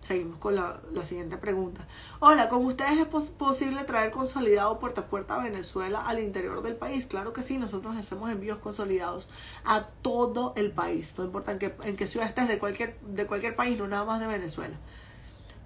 [0.00, 1.84] Seguimos con la, siguiente pregunta.
[2.20, 6.76] Hola, ¿con ustedes es posible traer consolidado puerta a puerta a Venezuela al interior del
[6.76, 7.06] país?
[7.06, 9.28] Claro que sí, nosotros hacemos envíos consolidados
[9.64, 11.14] a todo el país.
[11.18, 14.04] No importa en qué, en qué ciudad estés de cualquier, de cualquier país, no nada
[14.04, 14.76] más de Venezuela.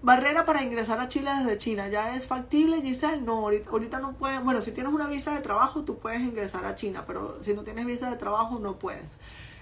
[0.02, 1.88] Barrera para ingresar a Chile desde China.
[1.88, 3.20] ¿Ya es factible, Giselle?
[3.20, 4.42] No, ahorita, no puedes.
[4.42, 7.62] Bueno, si tienes una visa de trabajo, tú puedes ingresar a China, pero si no
[7.62, 9.18] tienes visa de trabajo, no puedes.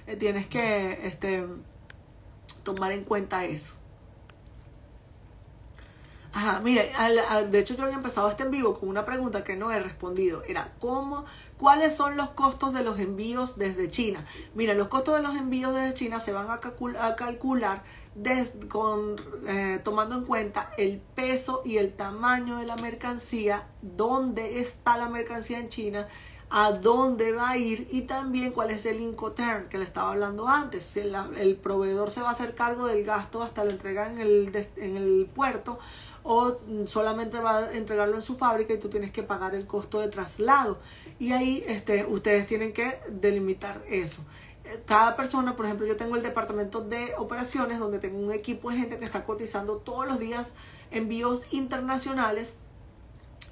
[0.07, 1.45] Eh, tienes que este,
[2.62, 3.74] tomar en cuenta eso.
[6.32, 6.93] Ajá, mire,
[7.51, 10.45] de hecho yo había empezado este en vivo con una pregunta que no he respondido.
[10.47, 11.24] Era, ¿cómo,
[11.59, 14.24] ¿cuáles son los costos de los envíos desde China?
[14.55, 16.61] Mira, los costos de los envíos desde China se van a,
[17.16, 17.82] calcular
[18.68, 19.16] con,
[19.46, 25.08] eh, tomando en cuenta el peso y el tamaño de la mercancía, dónde está la
[25.08, 26.08] mercancía en China,
[26.50, 30.48] a dónde va a ir y también cuál es el Incoterm que le estaba hablando
[30.48, 30.96] antes.
[30.96, 34.66] El, el proveedor se va a hacer cargo del gasto hasta la entrega en el,
[34.76, 35.78] en el puerto
[36.22, 36.54] o
[36.86, 40.08] solamente va a entregarlo en su fábrica y tú tienes que pagar el costo de
[40.08, 40.78] traslado.
[41.18, 44.22] Y ahí este, ustedes tienen que delimitar eso.
[44.86, 48.76] Cada persona, por ejemplo, yo tengo el departamento de operaciones donde tengo un equipo de
[48.76, 50.54] gente que está cotizando todos los días
[50.90, 52.56] envíos internacionales.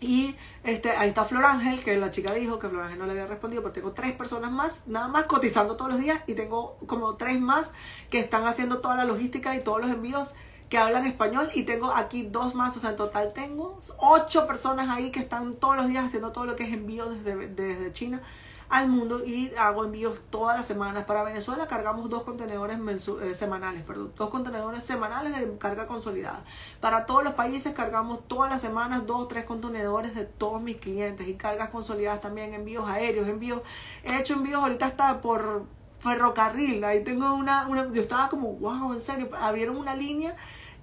[0.01, 3.13] Y este, ahí está Flor Ángel, que la chica dijo que Flor Ángel no le
[3.13, 6.77] había respondido, pero tengo tres personas más, nada más cotizando todos los días y tengo
[6.87, 7.73] como tres más
[8.11, 10.35] que están haciendo toda la logística y todos los envíos
[10.69, 14.89] que hablan español y tengo aquí dos más, o sea, en total tengo ocho personas
[14.91, 18.21] ahí que están todos los días haciendo todo lo que es envío desde, desde China
[18.69, 21.05] al mundo y hago envíos todas las semanas.
[21.05, 26.43] Para Venezuela cargamos dos contenedores eh, semanales, perdón, dos contenedores semanales de carga consolidada.
[26.81, 30.77] Para todos los países cargamos todas las semanas dos o tres contenedores de todos mis
[30.77, 33.63] clientes y cargas consolidadas también, envíos aéreos, envíos,
[34.05, 35.65] he hecho envíos ahorita hasta por
[35.99, 40.37] ferrocarril, ahí tengo una, una yo estaba como, wow, en serio, abrieron una línea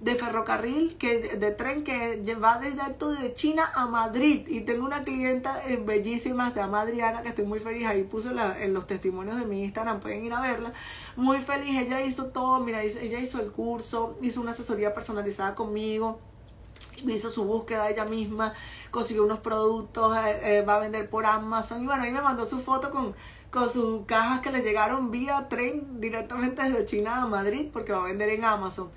[0.04, 2.82] de ferrocarril, que, de tren que va desde
[3.22, 4.46] de China a Madrid.
[4.48, 7.86] Y tengo una clienta eh, bellísima, se llama Adriana, que estoy muy feliz.
[7.86, 8.28] Ahí puse
[8.60, 10.74] en los testimonios de mi Instagram, pueden ir a verla.
[11.16, 16.20] Muy feliz, ella hizo todo, mira, ella hizo el curso, hizo una asesoría personalizada conmigo
[17.06, 18.54] hizo su búsqueda ella misma,
[18.90, 22.46] consiguió unos productos, eh, eh, va a vender por Amazon y bueno, ahí me mandó
[22.46, 23.14] su foto con,
[23.50, 28.04] con sus cajas que le llegaron vía tren directamente desde China a Madrid porque va
[28.04, 28.90] a vender en Amazon.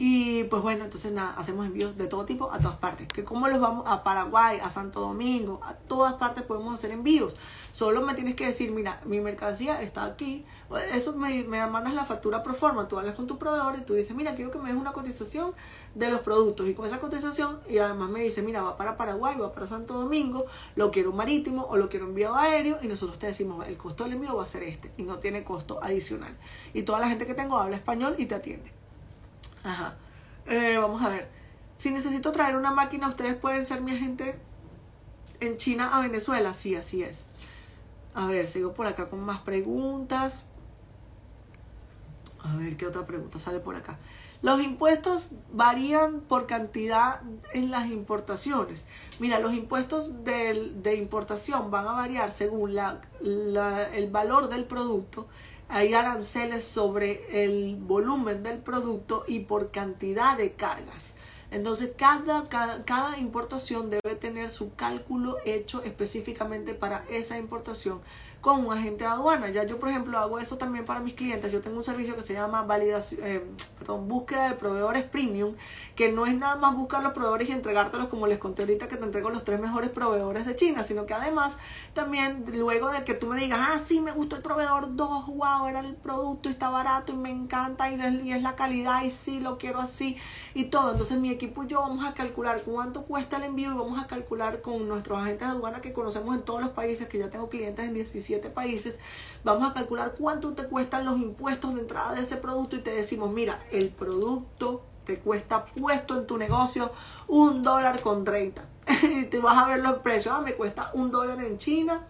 [0.00, 3.08] Y pues bueno, entonces nada, hacemos envíos de todo tipo a todas partes.
[3.08, 7.36] Que como los vamos a Paraguay, a Santo Domingo, a todas partes podemos hacer envíos.
[7.72, 10.46] Solo me tienes que decir, mira, mi mercancía está aquí.
[10.94, 12.86] Eso me, me mandas la factura pro forma.
[12.86, 15.52] Tú hablas con tu proveedor y tú dices, mira, quiero que me des una cotización
[15.96, 16.68] de los productos.
[16.68, 19.94] Y con esa cotización, y además me dice, mira, va para Paraguay, va para Santo
[19.94, 20.46] Domingo,
[20.76, 22.78] lo quiero marítimo o lo quiero enviado aéreo.
[22.82, 24.92] Y nosotros te decimos, el costo del envío va a ser este.
[24.96, 26.36] Y no tiene costo adicional.
[26.72, 28.77] Y toda la gente que tengo habla español y te atiende.
[29.64, 29.94] Ajá.
[30.46, 31.28] Eh, vamos a ver.
[31.78, 34.38] Si necesito traer una máquina, ustedes pueden ser mi agente
[35.40, 36.54] en China a Venezuela.
[36.54, 37.24] Sí, así es.
[38.14, 40.44] A ver, sigo por acá con más preguntas.
[42.42, 43.98] A ver qué otra pregunta sale por acá.
[44.40, 47.20] Los impuestos varían por cantidad
[47.52, 48.86] en las importaciones.
[49.18, 55.26] Mira, los impuestos de, de importación van a variar según la, el valor del producto
[55.68, 61.14] hay aranceles sobre el volumen del producto y por cantidad de cargas.
[61.50, 68.00] Entonces, cada, cada, cada, importación debe tener su cálculo hecho específicamente para esa importación
[68.40, 69.50] con un agente de aduana.
[69.50, 71.50] Ya yo, por ejemplo, hago eso también para mis clientes.
[71.50, 73.44] Yo tengo un servicio que se llama validación, eh,
[73.78, 75.54] perdón, búsqueda de proveedores premium,
[75.96, 78.96] que no es nada más buscar los proveedores y entregártelos como les conté ahorita que
[78.96, 81.58] te entrego los tres mejores proveedores de China, sino que además
[81.94, 85.66] también luego de que tú me digas, ah, sí, me gustó el proveedor 2, wow,
[85.66, 89.58] era el producto, está barato y me encanta y es, la calidad y sí, lo
[89.58, 90.16] quiero así
[90.54, 90.92] y todo.
[90.92, 94.06] Entonces mi equipo y yo vamos a calcular cuánto cuesta el envío y vamos a
[94.06, 97.48] calcular con nuestros agentes de aduana que conocemos en todos los países, que ya tengo
[97.48, 98.98] clientes en 17 países,
[99.44, 102.94] vamos a calcular cuánto te cuestan los impuestos de entrada de ese producto y te
[102.94, 106.92] decimos, mira, el producto te cuesta puesto en tu negocio
[107.26, 108.62] un dólar con 30.
[109.02, 112.06] y te vas a ver los precios, ah, me cuesta un dólar en China,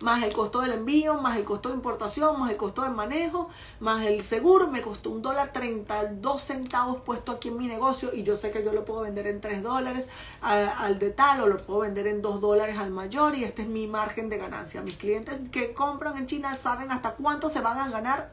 [0.00, 3.48] más el costo del envío, más el costo de importación, más el costo de manejo,
[3.80, 8.22] más el seguro, me costó un dólar 32 centavos puesto aquí en mi negocio y
[8.22, 10.08] yo sé que yo lo puedo vender en 3 dólares
[10.40, 13.68] al de tal o lo puedo vender en 2 dólares al mayor y este es
[13.68, 14.82] mi margen de ganancia.
[14.82, 18.32] Mis clientes que compran en China saben hasta cuánto se van a ganar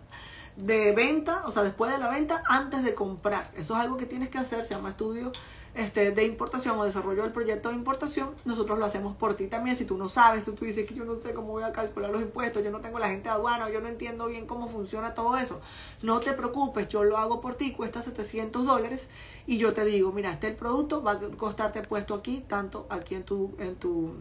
[0.56, 3.52] de venta, o sea, después de la venta, antes de comprar.
[3.56, 5.32] Eso es algo que tienes que hacer, se llama estudio
[5.78, 9.78] este, de importación o desarrollo del proyecto de importación, nosotros lo hacemos por ti también.
[9.78, 12.10] Si tú no sabes, si tú dices que yo no sé cómo voy a calcular
[12.10, 15.14] los impuestos, yo no tengo la gente de aduana, yo no entiendo bien cómo funciona
[15.14, 15.62] todo eso,
[16.02, 19.10] no te preocupes, yo lo hago por ti, cuesta 700 dólares
[19.46, 23.14] y yo te digo, mira, este el producto, va a costarte puesto aquí, tanto aquí
[23.14, 24.16] en tu, en tu,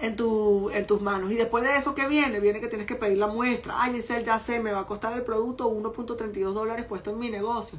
[0.00, 1.30] en, tu, en tus manos.
[1.30, 2.40] Y después de eso, ¿qué viene?
[2.40, 3.74] Viene que tienes que pedir la muestra.
[3.78, 7.30] Ay, Giselle, ya sé, me va a costar el producto 1.32 dólares puesto en mi
[7.30, 7.78] negocio.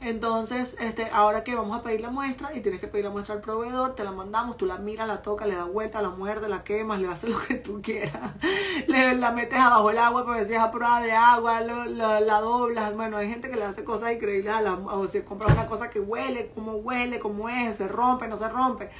[0.00, 3.34] Entonces, este, ahora que vamos a pedir la muestra y tienes que pedir la muestra
[3.34, 6.50] al proveedor, te la mandamos, tú la miras, la tocas, le das vuelta, la muerdes,
[6.50, 8.32] la quemas, le haces lo que tú quieras.
[8.86, 12.94] le, la metes abajo el agua porque si es a prueba de agua, la doblas.
[12.94, 15.88] Bueno, hay gente que le hace cosas increíbles a la, o si compras una cosa
[15.88, 18.90] que huele, cómo huele, cómo es, se rompe, no se rompe.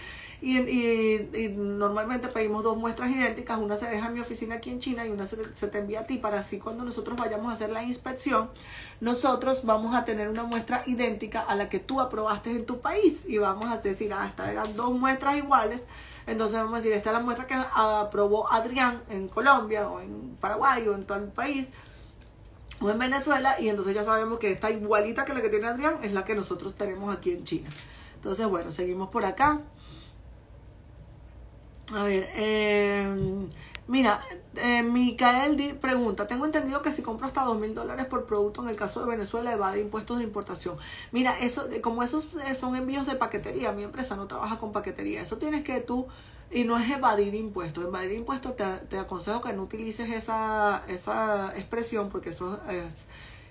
[0.41, 4.81] Y, y, normalmente pedimos dos muestras idénticas, una se deja en mi oficina aquí en
[4.81, 7.55] China y una se, se, te envía a ti para así cuando nosotros vayamos a
[7.55, 8.51] hacer la inspección,
[9.01, 13.25] nosotros vamos a tener una muestra idéntica a la que tú aprobaste en tu país
[13.27, 15.87] y vamos a decir, ah, estas eran dos muestras iguales,
[16.27, 20.37] entonces vamos a decir, esta es la muestra que aprobó Adrián en Colombia o en
[20.39, 21.69] Paraguay o en todo el país
[22.81, 25.99] o en Venezuela y entonces ya sabemos que esta igualita que la que tiene Adrián
[26.03, 27.71] es la que nosotros tenemos aquí en China.
[28.17, 29.61] Entonces, bueno, seguimos por acá.
[31.95, 33.09] A ver, eh,
[33.87, 34.21] mira,
[34.57, 38.69] eh, Micael pregunta, tengo entendido que si compro hasta dos mil dólares por producto, en
[38.71, 40.77] el caso de Venezuela, evade impuestos de importación.
[41.13, 45.23] Mira, eso, como esos eh, son envíos de paquetería, mi empresa no trabaja con paquetería,
[45.23, 46.09] eso tienes que tú,
[46.51, 51.53] y no es evadir impuestos, evadir impuestos te, te aconsejo que no utilices esa, esa
[51.57, 53.07] expresión porque eso es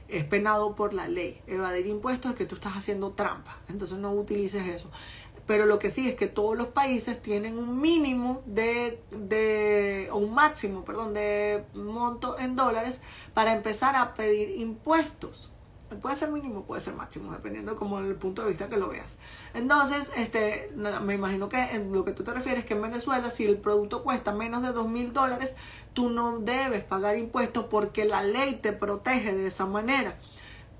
[0.08, 1.42] es penado por la ley.
[1.48, 3.58] Evadir impuestos es que tú estás haciendo trampa.
[3.68, 4.92] Entonces no utilices eso.
[5.48, 10.18] Pero lo que sí es que todos los países tienen un mínimo de, de, o
[10.18, 13.00] un máximo, perdón, de monto en dólares
[13.34, 15.52] para empezar a pedir impuestos.
[16.02, 19.18] Puede ser mínimo, puede ser máximo, dependiendo como el punto de vista que lo veas.
[19.54, 23.30] Entonces, este, me imagino que en lo que tú te refieres es que en Venezuela,
[23.30, 25.56] si el producto cuesta menos de dos mil dólares,
[25.94, 30.18] tú no debes pagar impuestos porque la ley te protege de esa manera.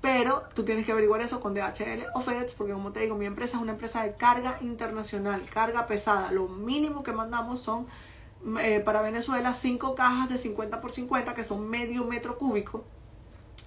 [0.06, 3.26] Pero tú tienes que averiguar eso con DHL o FedEx, porque como te digo, mi
[3.26, 6.30] empresa es una empresa de carga internacional, carga pesada.
[6.30, 7.88] Lo mínimo que mandamos son
[8.60, 12.84] eh, para Venezuela cinco cajas de 50 por 50, que son medio metro cúbico.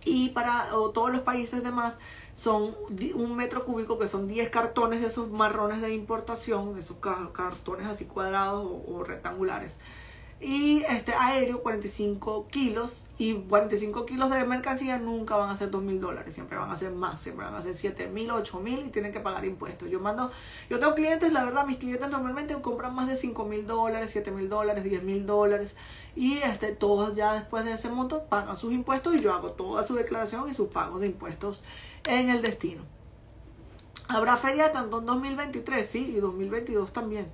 [0.06, 2.00] Y para todos los países demás
[2.34, 2.74] son
[3.16, 6.96] un metro cúbico, que son 10 cartones de esos marrones de importación, esos
[7.34, 9.76] cartones así cuadrados o rectangulares
[10.42, 13.06] y este aéreo 45 kilos.
[13.18, 16.34] Y 45 kilos de mercancía nunca van a ser 2 mil dólares.
[16.34, 19.12] Siempre van a ser más siempre van a ser 7 mil 8 mil y tienen
[19.12, 19.90] que pagar impuestos.
[19.90, 20.32] Yo mando
[20.70, 24.32] yo tengo clientes la verdad mis clientes normalmente compran más de 5 mil dólares 7
[24.32, 25.76] mil dólares 10 mil dólares.
[26.16, 29.84] Y este todos ya después de ese monto pagan sus impuestos y yo hago toda
[29.84, 31.64] su declaración y sus pagos de impuestos
[32.08, 32.84] en el destino.
[34.08, 37.28] Habrá feria de Cantón 2023, sí, y 2022 también.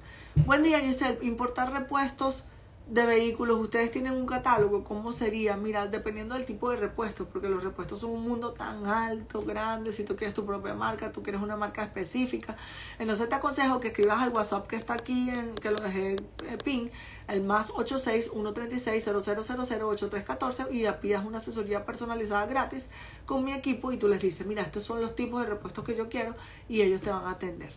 [0.45, 1.19] Buen día, Giselle.
[1.21, 2.47] Importar repuestos
[2.87, 5.57] de vehículos, ustedes tienen un catálogo, ¿cómo sería?
[5.57, 9.91] Mira, dependiendo del tipo de repuestos, porque los repuestos son un mundo tan alto, grande,
[9.91, 12.55] si tú quieres tu propia marca, tú quieres una marca específica.
[12.99, 16.57] Entonces te aconsejo que escribas al WhatsApp que está aquí, en, que lo dejé eh,
[16.63, 16.91] pin,
[17.27, 22.89] el más 86-136-0000-8314 y ya pidas una asesoría personalizada gratis
[23.25, 25.95] con mi equipo y tú les dices, mira, estos son los tipos de repuestos que
[25.95, 26.35] yo quiero
[26.69, 27.71] y ellos te van a atender.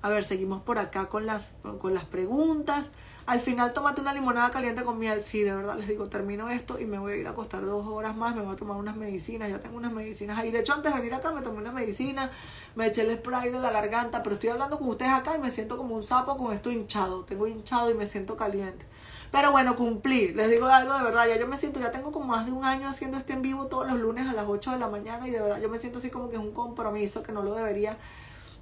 [0.00, 2.92] A ver, seguimos por acá con las, con las preguntas.
[3.26, 5.22] Al final tómate una limonada caliente con miel.
[5.22, 7.86] Sí, de verdad les digo, termino esto y me voy a ir a acostar dos
[7.86, 10.50] horas más, me voy a tomar unas medicinas, ya tengo unas medicinas ahí.
[10.50, 12.30] De hecho, antes de venir acá me tomé una medicina,
[12.74, 15.50] me eché el spray de la garganta, pero estoy hablando con ustedes acá y me
[15.50, 17.24] siento como un sapo con esto hinchado.
[17.24, 18.84] Tengo hinchado y me siento caliente.
[19.32, 20.28] Pero bueno, cumplí.
[20.28, 22.64] Les digo algo de verdad, ya yo me siento, ya tengo como más de un
[22.64, 25.30] año haciendo este en vivo todos los lunes a las 8 de la mañana y
[25.30, 27.96] de verdad yo me siento así como que es un compromiso que no lo debería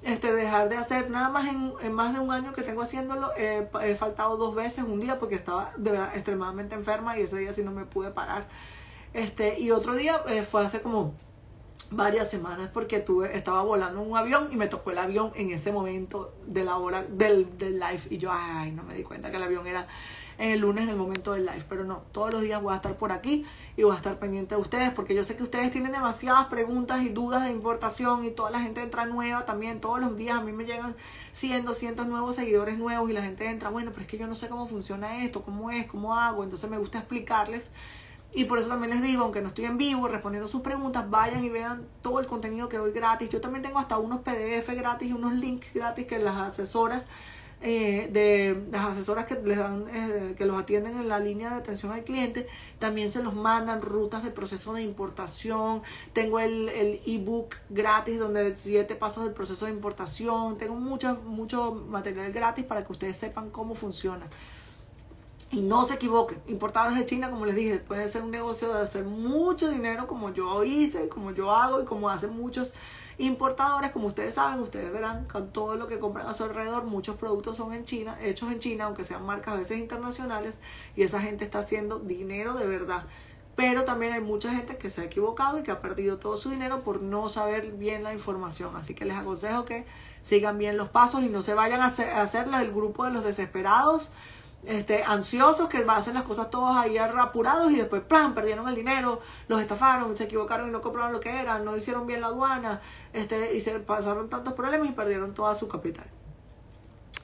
[0.02, 3.30] este, dejar de hacer nada más en, más de un año que tengo haciéndolo.
[3.36, 5.72] he faltado dos veces un día porque estaba
[6.14, 8.48] extremadamente enferma y ese día sí no me pude parar.
[9.14, 11.14] Este, y otro día eh, fue hace como
[11.90, 15.50] varias semanas porque tuve, estaba volando en un avión y me tocó el avión en
[15.50, 19.30] ese momento de la hora del, del live y yo, ay, no me di cuenta
[19.30, 19.86] que el avión era
[20.38, 21.64] en el lunes en el momento del live.
[21.68, 24.54] Pero no, todos los días voy a estar por aquí y voy a estar pendiente
[24.54, 28.30] de ustedes porque yo sé que ustedes tienen demasiadas preguntas y dudas de importación y
[28.30, 29.80] toda la gente entra nueva también.
[29.80, 30.94] Todos los días a mí me llegan
[31.32, 34.34] 100, 200 nuevos seguidores nuevos y la gente entra, bueno, pero es que yo no
[34.34, 36.44] sé cómo funciona esto, cómo es, cómo hago.
[36.44, 37.70] Entonces me gusta explicarles.
[38.34, 41.44] Y por eso también les digo, aunque no estoy en vivo respondiendo sus preguntas, vayan
[41.44, 43.28] y vean todo el contenido que doy gratis.
[43.28, 47.04] Yo también tengo hasta unos PDF gratis y unos links gratis que las asesoras
[47.62, 51.56] eh, de las asesoras que les dan, eh, que los atienden en la línea de
[51.56, 52.48] atención al cliente,
[52.78, 55.82] también se los mandan rutas de proceso de importación.
[56.12, 60.58] Tengo el ebook gratis donde siete pasos del proceso de importación.
[60.58, 64.26] Tengo mucho, mucho material gratis para que ustedes sepan cómo funciona.
[65.52, 68.80] Y no se equivoquen, importar desde China, como les dije, puede ser un negocio de
[68.80, 72.72] hacer mucho dinero como yo hice, como yo hago y como hacen muchos
[73.18, 77.16] importadores, como ustedes saben, ustedes verán con todo lo que compran a su alrededor, muchos
[77.16, 80.58] productos son en China, hechos en China, aunque sean marcas a veces internacionales,
[80.96, 83.04] y esa gente está haciendo dinero de verdad
[83.54, 86.50] pero también hay mucha gente que se ha equivocado y que ha perdido todo su
[86.50, 88.76] dinero por no saber bien la información.
[88.76, 89.84] Así que les aconsejo que
[90.22, 94.10] sigan bien los pasos y no se vayan a hacer, el grupo de los desesperados,
[94.64, 98.34] este, ansiosos, que hacen las cosas todos ahí apurados y después ¡plan!
[98.34, 102.06] perdieron el dinero, los estafaron, se equivocaron y no compraron lo que era, no hicieron
[102.06, 102.80] bien la aduana,
[103.12, 106.06] este, y se pasaron tantos problemas y perdieron toda su capital.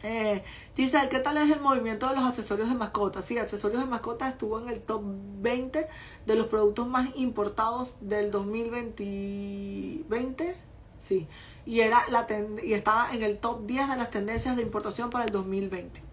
[0.03, 0.43] Eh,
[0.77, 3.25] ¿qué tal es el movimiento de los accesorios de mascotas?
[3.25, 5.89] Sí, accesorios de mascotas estuvo en el top 20
[6.25, 10.57] de los productos más importados del 2020.
[11.01, 11.27] Sí,
[11.67, 12.27] y, era la
[12.63, 16.08] y estaba en el top 10 de las tendencias de importación para el 2020.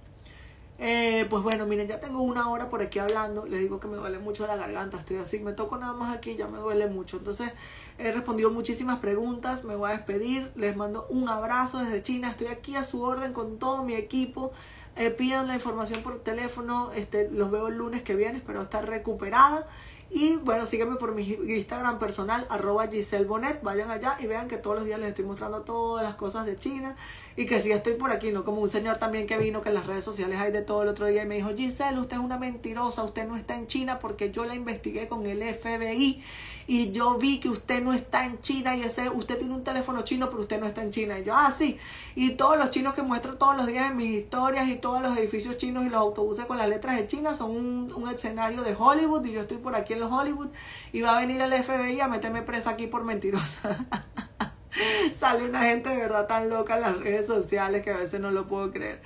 [0.78, 3.46] Eh, pues bueno, miren, ya tengo una hora por aquí hablando.
[3.46, 4.98] Les digo que me duele mucho la garganta.
[4.98, 7.18] Estoy así, me toco nada más aquí, ya me duele mucho.
[7.18, 7.54] Entonces,
[7.98, 9.64] he respondido muchísimas preguntas.
[9.64, 10.52] Me voy a despedir.
[10.56, 12.30] Les mando un abrazo desde China.
[12.30, 14.52] Estoy aquí a su orden con todo mi equipo.
[14.98, 16.92] Eh, pidan la información por teléfono.
[16.94, 18.38] Este, los veo el lunes que viene.
[18.40, 19.68] Espero estar recuperada.
[20.10, 23.62] Y bueno, sígueme por mi Instagram personal, arroba Giselle Bonet.
[23.64, 26.56] Vayan allá y vean que todos los días les estoy mostrando todas las cosas de
[26.58, 26.96] China.
[27.38, 29.76] Y que si estoy por aquí, no como un señor también que vino, que en
[29.76, 32.24] las redes sociales hay de todo el otro día y me dijo, Giselle, usted es
[32.24, 36.24] una mentirosa, usted no está en China porque yo la investigué con el FBI
[36.68, 40.04] y yo vi que usted no está en China y ese, usted tiene un teléfono
[40.04, 41.20] chino, pero usted no está en China.
[41.20, 41.78] Y yo, ah, sí.
[42.16, 45.18] Y todos los chinos que muestro todos los días en mis historias y todos los
[45.18, 48.76] edificios chinos y los autobuses con las letras de China son un, un escenario de
[48.78, 50.50] Hollywood y yo estoy por aquí en los Hollywood
[50.94, 53.86] y va a venir el FBI a meterme presa aquí por mentirosa.
[55.20, 58.32] Sale una gente de verdad tan loca en las redes sociales que a veces no
[58.32, 59.02] lo puedo creer.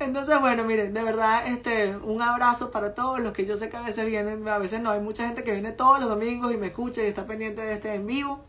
[0.00, 3.76] Entonces, bueno, miren, de verdad, este, un abrazo para todos los que yo sé que
[3.76, 6.56] a veces vienen, a veces no, hay mucha gente que viene todos los domingos y
[6.56, 8.44] me escucha y está pendiente de este en vivo.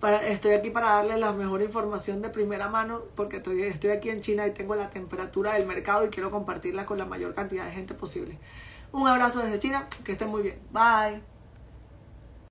[0.00, 4.10] Para, estoy aquí para darles la mejor información de primera mano porque estoy, estoy aquí
[4.10, 7.64] en China y tengo la temperatura del mercado y quiero compartirla con la mayor cantidad
[7.66, 8.38] de gente posible.
[8.90, 10.58] Un abrazo desde China, que estén muy bien.
[10.72, 11.31] Bye.